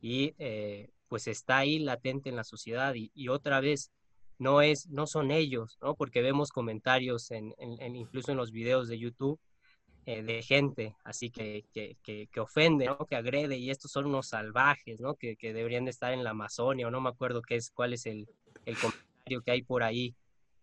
[0.00, 3.90] Y eh, pues está ahí latente en la sociedad y, otra vez
[4.38, 7.54] no es no son ellos no porque vemos comentarios en,
[7.96, 9.40] incluso en los videos de YouTube
[10.06, 12.98] eh, de gente así que, que, que, ofende ¿no?
[12.98, 16.30] que agrede y estos son unos salvajes no que, que, deberían de estar en la
[16.30, 18.28] Amazonia o no me acuerdo qué es cuál es el,
[18.64, 20.14] el comentario que hay por ahí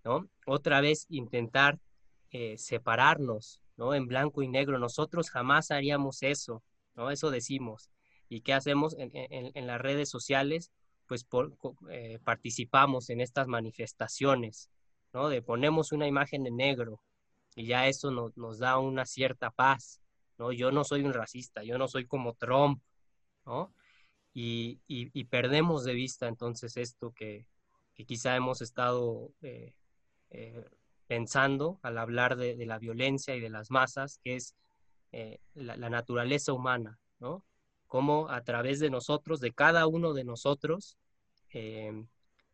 [0.06, 1.78] no otra vez intentar
[2.32, 6.64] eh, separarnos no en blanco y negro nosotros jamás haríamos eso
[6.96, 7.90] no eso decimos
[8.30, 10.72] ¿Y qué hacemos en, las redes sociales?
[11.06, 11.28] Pues
[11.92, 14.72] eh, participamos en estas manifestaciones,
[15.14, 15.30] ¿no?
[15.30, 17.02] De ponemos una imagen en negro
[17.56, 20.02] y ya eso nos da una cierta paz,
[20.38, 20.52] ¿no?
[20.52, 22.82] Yo no soy un racista, yo no soy como Trump,
[23.46, 23.74] ¿no?
[24.34, 24.80] Y,
[25.30, 27.46] perdemos de vista entonces esto que,
[28.08, 29.74] quizá hemos estado eh,
[30.32, 30.66] eh,
[31.08, 34.56] pensando al hablar de, la violencia y de las masas, que es
[35.54, 37.44] la, la, naturaleza humana, ¿no?
[37.88, 40.98] cómo a través de nosotros, de cada uno de nosotros,
[41.50, 42.08] em,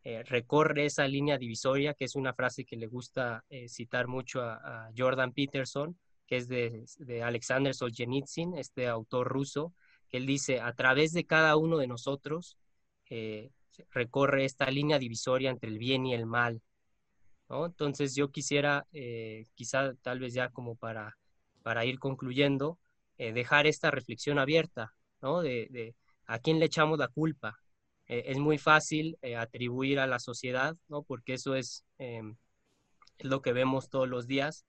[0.04, 4.42] eh, recorre esa línea divisoria, que es una frase que le gusta eh, citar mucho
[4.42, 5.98] a, Jordan Peterson,
[6.28, 6.86] que es de,
[7.24, 9.74] Alexander Solzhenitsyn, este autor ruso,
[10.10, 12.58] que él dice, a través de cada uno de nosotros
[13.10, 13.52] eh,
[13.92, 16.62] recorre esta línea divisoria entre el bien y el mal.
[17.52, 18.88] Entonces yo quisiera,
[19.56, 21.18] quizá tal vez ya como para,
[21.64, 22.80] para ir concluyendo,
[23.18, 25.42] dejar esta reflexión abierta ¿no?
[25.42, 25.96] De,
[26.26, 27.58] a quién le echamos la culpa.
[28.08, 31.04] Eh, es muy fácil eh, atribuir a la sociedad, ¿no?
[31.04, 32.36] Porque eso es, em,
[33.20, 34.66] lo que vemos todos los días.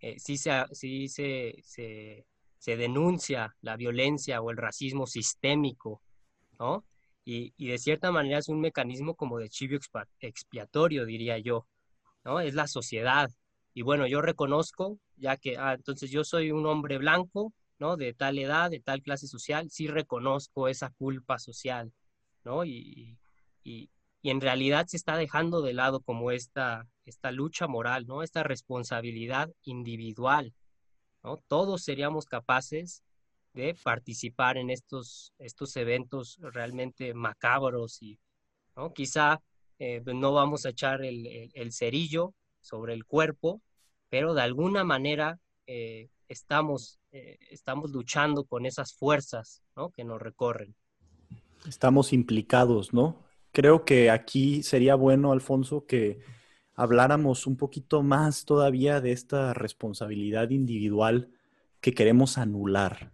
[0.00, 6.02] Eh, sí, se, sí se, se, denuncia la violencia o el racismo sistémico,
[6.58, 6.84] ¿no?
[7.24, 9.78] y, de cierta manera es un mecanismo como de chivo
[10.20, 11.66] expiatorio, diría yo,
[12.26, 12.40] ¿no?
[12.40, 13.30] Es la sociedad.
[13.72, 17.96] Y bueno, yo reconozco, ya que, ah, entonces yo soy un hombre blanco, ¿no?
[17.96, 21.92] De tal edad, de tal clase social, sí reconozco esa culpa social,
[22.42, 22.64] ¿no?
[22.64, 23.16] Y,
[23.62, 23.90] y,
[24.22, 28.24] y en realidad se está dejando de lado como esta, esta lucha moral, ¿no?
[28.24, 30.52] Esta responsabilidad individual,
[31.22, 31.36] ¿no?
[31.46, 33.04] Todos seríamos capaces
[33.52, 38.18] de participar en estos, estos eventos realmente macabros y,
[38.74, 38.92] ¿no?
[38.92, 39.40] Quizá
[39.78, 43.62] eh, no vamos a echar el, cerillo sobre el cuerpo,
[44.08, 49.62] pero de alguna manera eh, estamos, eh, estamos luchando con esas fuerzas.
[49.94, 50.74] Que nos recorren.
[51.68, 53.22] Estamos implicados, ¿no?
[53.52, 56.20] Creo que aquí sería bueno, Alfonso, que
[56.74, 61.30] habláramos un poquito más todavía de esta responsabilidad individual
[61.80, 63.12] que queremos anular,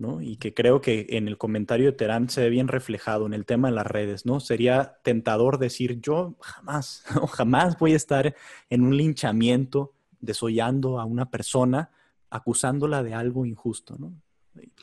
[0.00, 0.22] ¿no?
[0.22, 3.44] Y que creo que en el comentario de Terán se ve bien reflejado en el
[3.44, 4.40] tema de las redes, ¿no?
[4.40, 8.34] Sería tentador decir, yo jamás, jamás voy a estar
[8.70, 11.90] en un linchamiento desollando a una persona,
[12.30, 14.14] acusándola de algo injusto, ¿no?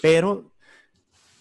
[0.02, 0.54] Pero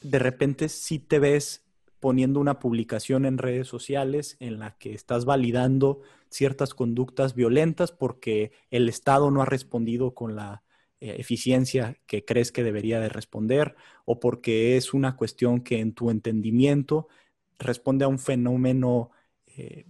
[0.02, 1.62] de repente sí te ves
[2.00, 6.00] poniendo una publicación en redes sociales en la que estás validando
[6.30, 10.62] ciertas conductas violentas porque el Estado no ha respondido con la
[11.00, 16.10] eficiencia que crees que debería de responder o porque es una cuestión que en tu
[16.10, 17.08] entendimiento
[17.58, 19.10] responde a un fenómeno
[19.46, 19.86] eh,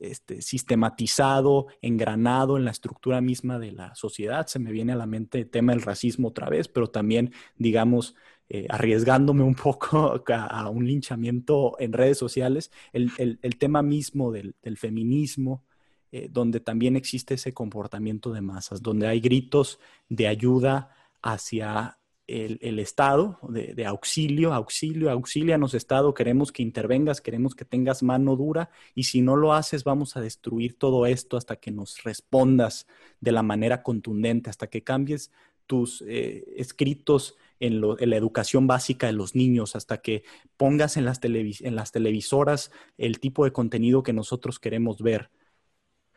[0.00, 4.46] este, sistematizado, engranado en la estructura misma de la sociedad.
[4.46, 8.14] Se me viene a la mente el tema del racismo otra vez, pero también, digamos,
[8.48, 13.10] eh, arriesgándome un poco a, un linchamiento en redes sociales, el,
[13.58, 15.64] tema mismo del, feminismo,
[16.12, 19.78] eh, donde también existe ese comportamiento de masas, donde hay gritos
[20.08, 21.98] de ayuda hacia
[22.28, 28.68] el, Estado, de, auxilio, auxilio, auxilianos Estado, queremos que intervengas, queremos que tengas mano dura
[28.94, 32.86] y si no lo haces vamos a destruir todo esto hasta que nos respondas
[33.20, 35.32] de la manera contundente, hasta que cambies
[35.66, 40.22] tus eh, escritos en, la educación básica de los niños, hasta que
[40.58, 45.30] pongas en las, en las televisoras el tipo de contenido que nosotros queremos ver.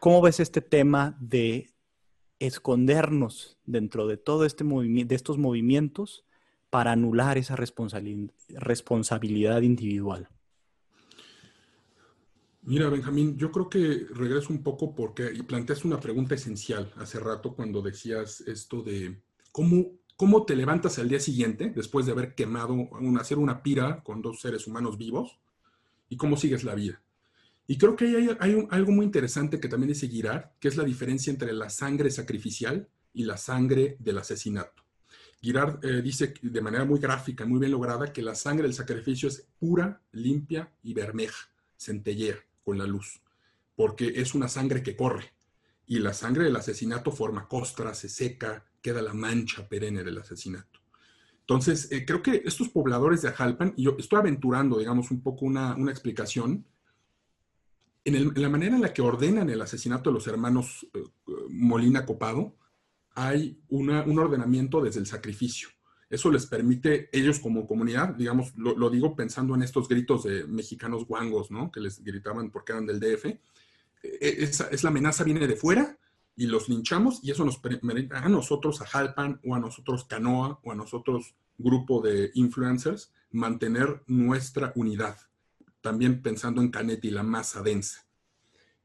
[0.02, 1.70] ¿Cómo ves este tema de
[2.40, 6.26] escondernos dentro de todo este movimiento, de estos movimientos
[6.72, 10.28] para anular esa responsabilidad individual?
[12.64, 17.54] Mira, Benjamín, yo creo que regreso un poco porque planteaste una pregunta esencial hace rato
[17.54, 19.22] cuando decías esto de
[19.52, 22.76] cómo ¿Cómo te levantas al día siguiente después de haber quemado,
[23.20, 25.40] hacer una pira con dos seres humanos vivos?
[26.10, 27.02] ¿Y cómo sigues la vida?
[27.72, 28.04] Y creo que
[28.38, 32.12] hay, algo muy interesante que también dice Girard, que es la diferencia entre la sangre
[32.12, 34.84] sacrificial y la sangre del asesinato.
[35.40, 39.30] Girard eh, dice de manera muy gráfica, muy bien lograda, que la sangre del sacrificio
[39.30, 41.48] es pura, limpia y bermeja,
[41.78, 43.22] centellea con la luz,
[43.78, 45.32] porque es una sangre que corre.
[45.88, 50.82] Y la sangre del asesinato forma costra, se seca, queda la mancha perenne del asesinato.
[51.52, 55.46] Entonces, eh, creo que estos pobladores de Ajalpan, y yo estoy aventurando, digamos, un poco
[55.46, 56.66] una, explicación,
[58.06, 61.04] en, la manera en la que ordenan el asesinato de los hermanos eh,
[61.50, 62.58] Molina Copado,
[63.14, 65.70] hay un ordenamiento desde el sacrificio.
[66.12, 71.06] Eso les permite, ellos como comunidad, digamos, lo, digo pensando en estos gritos de mexicanos
[71.06, 71.72] guangos, ¿no?
[71.72, 73.26] Que les gritaban porque eran del DF.
[73.26, 73.40] E,
[74.22, 75.98] esa, es la amenaza viene de fuera
[76.36, 80.60] y los linchamos y eso nos permite a nosotros, a Jalpan o a nosotros Canoa
[80.64, 85.18] o a nosotros grupo de influencers mantener nuestra unidad,
[85.82, 88.06] también pensando en Canetti, la masa densa.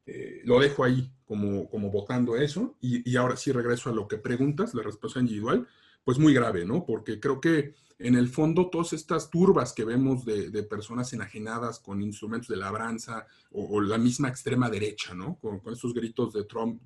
[0.07, 4.07] Eh, lo dejo ahí como, como votando eso y, y, ahora sí regreso a lo
[4.07, 5.67] que preguntas, la respuesta individual,
[6.05, 6.87] pues muy grave, ¿no?
[6.87, 11.81] Porque creo que en el fondo todas estas turbas que vemos de, de personas enajenadas
[11.81, 15.39] con instrumentos de labranza o, o, la misma extrema derecha, ¿no?
[15.41, 16.81] Con, con esos gritos de Trump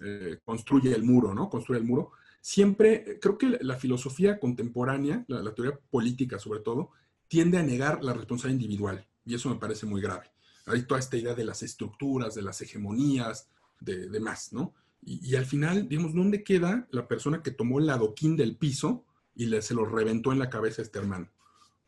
[0.00, 1.48] eh, construye el muro, ¿no?
[1.48, 2.12] Construye el muro.
[2.40, 6.90] Siempre, creo que la filosofía contemporánea, la, teoría política sobre todo,
[7.28, 10.30] tiende a negar la responsabilidad individual, y eso me parece muy grave.
[10.66, 13.48] Hay toda esta idea de las estructuras, de las hegemonías,
[13.80, 14.74] de demás, ¿no?
[15.06, 19.04] Y, al final, digamos, ¿dónde queda la persona que tomó el adoquín del piso
[19.34, 21.28] y se lo reventó en la cabeza a este hermano?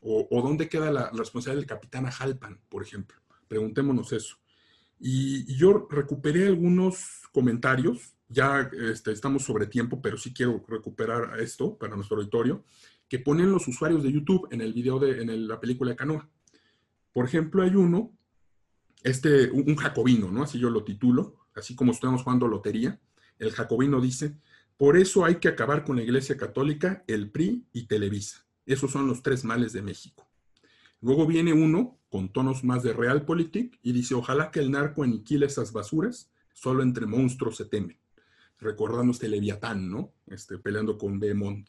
[0.03, 3.17] O, dónde queda la, la, responsabilidad del capitán Ajalpan, por ejemplo?
[3.49, 4.37] Preguntémonos eso.
[5.01, 11.77] Y, yo recuperé algunos comentarios, ya este, estamos sobre tiempo, pero sí quiero recuperar esto
[11.77, 12.65] para nuestro auditorio,
[13.09, 16.29] que ponen los usuarios de YouTube en el video de en la película de Canoa.
[17.17, 18.15] Por ejemplo, hay uno,
[19.03, 20.43] este, un, jacobino, ¿no?
[20.43, 23.01] Así yo lo titulo, así como estamos jugando lotería.
[23.39, 24.37] El jacobino dice,
[24.77, 28.45] por eso hay que acabar con la Iglesia Católica, el PRI y Televisa.
[28.67, 30.29] Esos son los tres males de México.
[31.01, 35.47] Luego viene uno con tonos más de realpolitik y dice, ojalá que el narco aniquile
[35.47, 37.99] esas basuras, solo entre monstruos se temen.
[38.59, 40.13] Recordando este Leviatán, ¿no?
[40.27, 41.67] Este, peleando con Behemoth.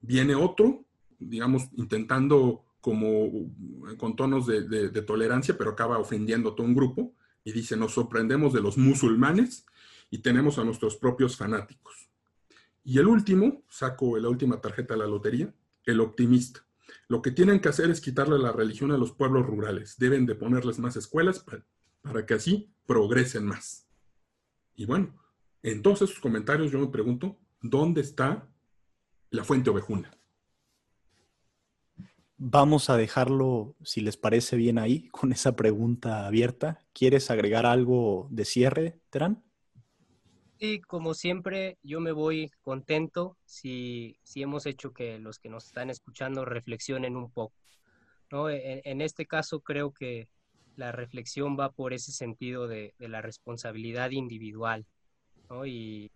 [0.00, 0.84] Viene otro,
[1.18, 3.50] digamos, intentando como
[3.98, 8.52] con tonos de, tolerancia, pero acaba ofendiendo a todo un grupo y dice, nos sorprendemos
[8.52, 9.66] de los musulmanes
[10.08, 12.08] y tenemos a nuestros propios fanáticos.
[12.84, 15.52] Y el último, saco la última tarjeta de la lotería,
[15.84, 16.64] el optimista.
[17.08, 19.96] Lo que tienen que hacer es quitarle la religión a los pueblos rurales.
[19.98, 21.44] Deben de ponerles más escuelas
[22.04, 23.88] para, que así progresen más.
[24.76, 25.12] Y bueno,
[25.64, 28.48] en todos esos comentarios yo me pregunto, ¿dónde está
[29.30, 30.16] la fuente ovejuna?
[32.38, 36.84] Vamos a dejarlo, si les parece bien ahí, con esa pregunta abierta.
[36.92, 39.42] ¿Quieres agregar algo de cierre, Terán?
[40.58, 45.66] Y como siempre, yo me voy contento si, si hemos hecho que los que nos
[45.66, 47.54] están escuchando reflexionen un poco.
[48.30, 48.50] ¿no?
[48.50, 50.28] En, este caso creo que
[50.76, 54.86] la reflexión va por ese sentido de, la responsabilidad individual.
[55.48, 55.66] ¿no?
[55.66, 56.10] Y,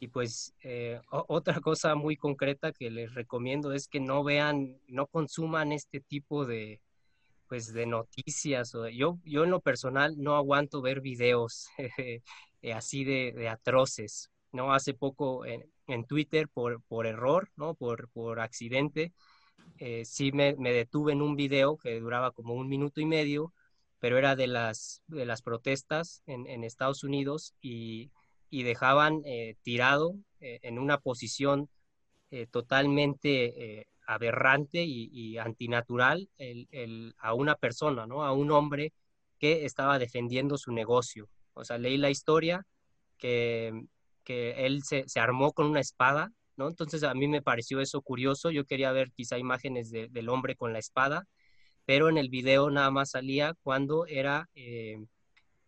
[0.00, 5.06] y, pues eh, otra cosa muy concreta que les recomiendo es que no vean, no
[5.06, 6.80] consuman este tipo de,
[7.48, 8.72] pues de noticias.
[8.92, 11.68] Yo, yo en lo personal no aguanto ver videos
[12.62, 14.30] Eh, así de, atroces.
[14.52, 14.72] ¿no?
[14.72, 15.64] Hace poco en,
[16.06, 17.74] Twitter, por, por, error, ¿no?
[17.74, 19.12] por, por accidente,
[19.78, 23.52] eh, sí me, detuve en un video que duraba como un minuto y medio,
[23.98, 28.10] pero era de las, de las protestas en, Estados Unidos y,
[28.50, 31.68] dejaban eh, tirado en una posición
[32.50, 36.30] totalmente aberrante y, antinatural
[37.18, 38.24] a una persona, ¿no?
[38.24, 38.94] a un hombre
[39.38, 42.64] que estaba defendiendo su negocio, o sea, leí la historia
[43.18, 43.72] que,
[44.24, 46.68] que él se, armó con una espada, ¿no?
[46.68, 48.50] Entonces a mí me pareció eso curioso.
[48.50, 51.26] Yo quería ver quizá imágenes del hombre con la espada,
[51.84, 54.98] pero en el video nada más salía cuando era eh,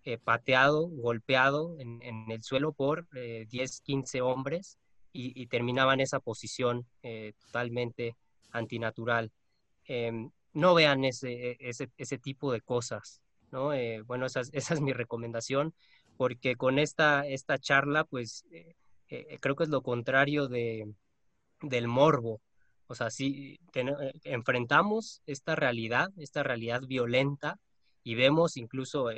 [0.05, 2.01] eh, pateado, golpeado en,
[2.31, 4.79] el suelo por 10, eh, 15 hombres
[5.13, 6.87] y, y, terminaba en esa posición
[7.47, 8.17] totalmente
[8.53, 9.31] antinatural.
[9.85, 13.23] Em, no vean ese, ese, tipo de cosas.
[13.51, 13.73] ¿no?
[13.73, 15.75] Eh, bueno, esa, esa, es mi recomendación,
[16.17, 18.75] porque con esta, esta charla, pues eh,
[19.09, 20.93] eh, creo que es lo contrario de,
[21.63, 22.41] del morbo.
[22.87, 23.59] O sea, si
[24.25, 27.59] enfrentamos esta realidad, esta realidad violenta,
[28.05, 29.09] y vemos incluso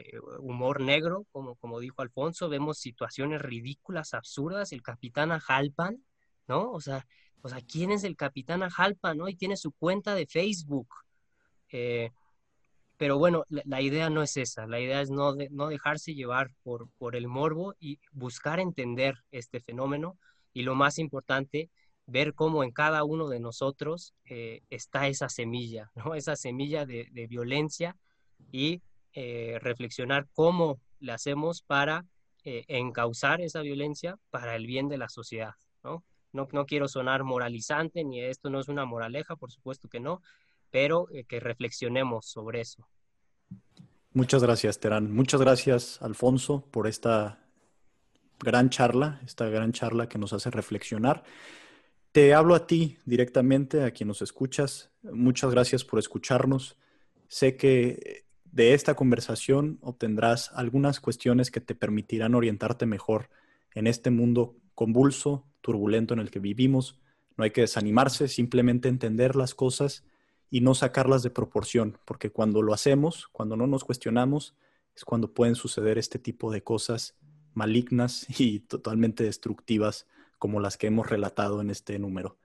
[0.41, 6.05] humor negro, como, como dijo Alfonso, vemos situaciones ridículas, absurdas, el capitán Ajalpan,
[6.47, 6.71] ¿no?
[6.71, 7.07] O sea,
[7.43, 9.29] o sea, ¿quién es el capitán Ajalpan, no?
[9.29, 10.89] Y tiene su cuenta de Facebook.
[11.71, 12.11] Eh,
[12.97, 16.89] pero bueno, la, idea no es esa, la idea es no, no dejarse llevar por,
[16.97, 20.17] por el morbo y buscar entender este fenómeno
[20.53, 21.71] y lo más importante,
[22.07, 26.15] ver cómo en cada uno de nosotros eh, está esa semilla, ¿no?
[26.15, 27.97] esa semilla de, violencia
[28.53, 28.81] y
[29.13, 32.05] eh, reflexionar cómo le hacemos para
[32.45, 35.55] eh, encauzar esa violencia para el bien de la sociedad.
[35.83, 36.05] ¿no?
[36.33, 40.21] No, no quiero sonar moralizante, ni esto no es una moraleja, por supuesto que no,
[40.71, 42.89] pero eh, que reflexionemos sobre eso.
[44.13, 45.13] Muchas gracias, Terán.
[45.13, 47.41] Muchas gracias, Alfonso, por esta
[48.41, 51.25] gran charla, esta gran charla que nos hace reflexionar.
[52.13, 54.91] Te hablo a ti directamente, a quien nos escuchas.
[55.03, 56.77] Muchas gracias por escucharnos.
[57.29, 63.29] Sé que de esta conversación obtendrás algunas cuestiones que te permitirán orientarte mejor
[63.75, 67.01] en este mundo convulso, turbulento en el que vivimos.
[67.37, 70.05] No hay que desanimarse, simplemente entender las cosas
[70.51, 74.55] y no sacarlas de proporción, porque cuando lo hacemos, cuando no nos cuestionamos,
[74.95, 77.17] es cuando pueden suceder este tipo de cosas
[77.55, 80.07] malignas y totalmente destructivas
[80.39, 82.37] como las que hemos relatado en este número.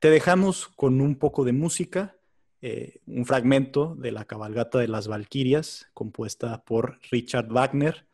[0.00, 2.16] Te dejamos con un poco de música,
[2.60, 8.06] eh, un fragmento de la cabalgata de las Valquirias, compuesta por Richard Wagner.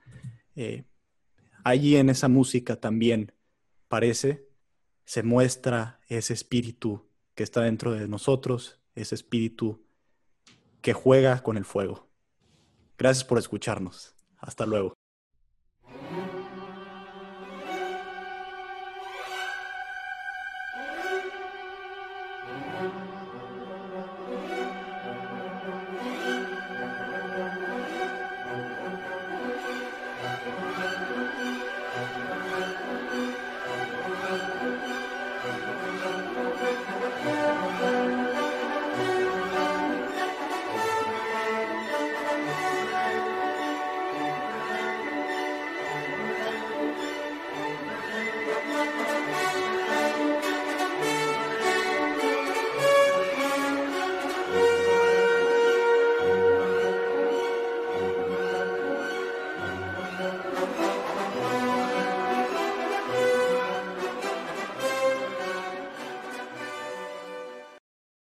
[0.55, 0.85] Eh,
[1.65, 3.33] allí en esa música también
[3.89, 4.47] parece,
[5.05, 9.85] se muestra ese espíritu que está dentro de nosotros, ese espíritu
[10.81, 12.09] que juega con el fuego.
[12.99, 14.15] Gracias por escucharnos.
[14.39, 14.95] Hasta luego.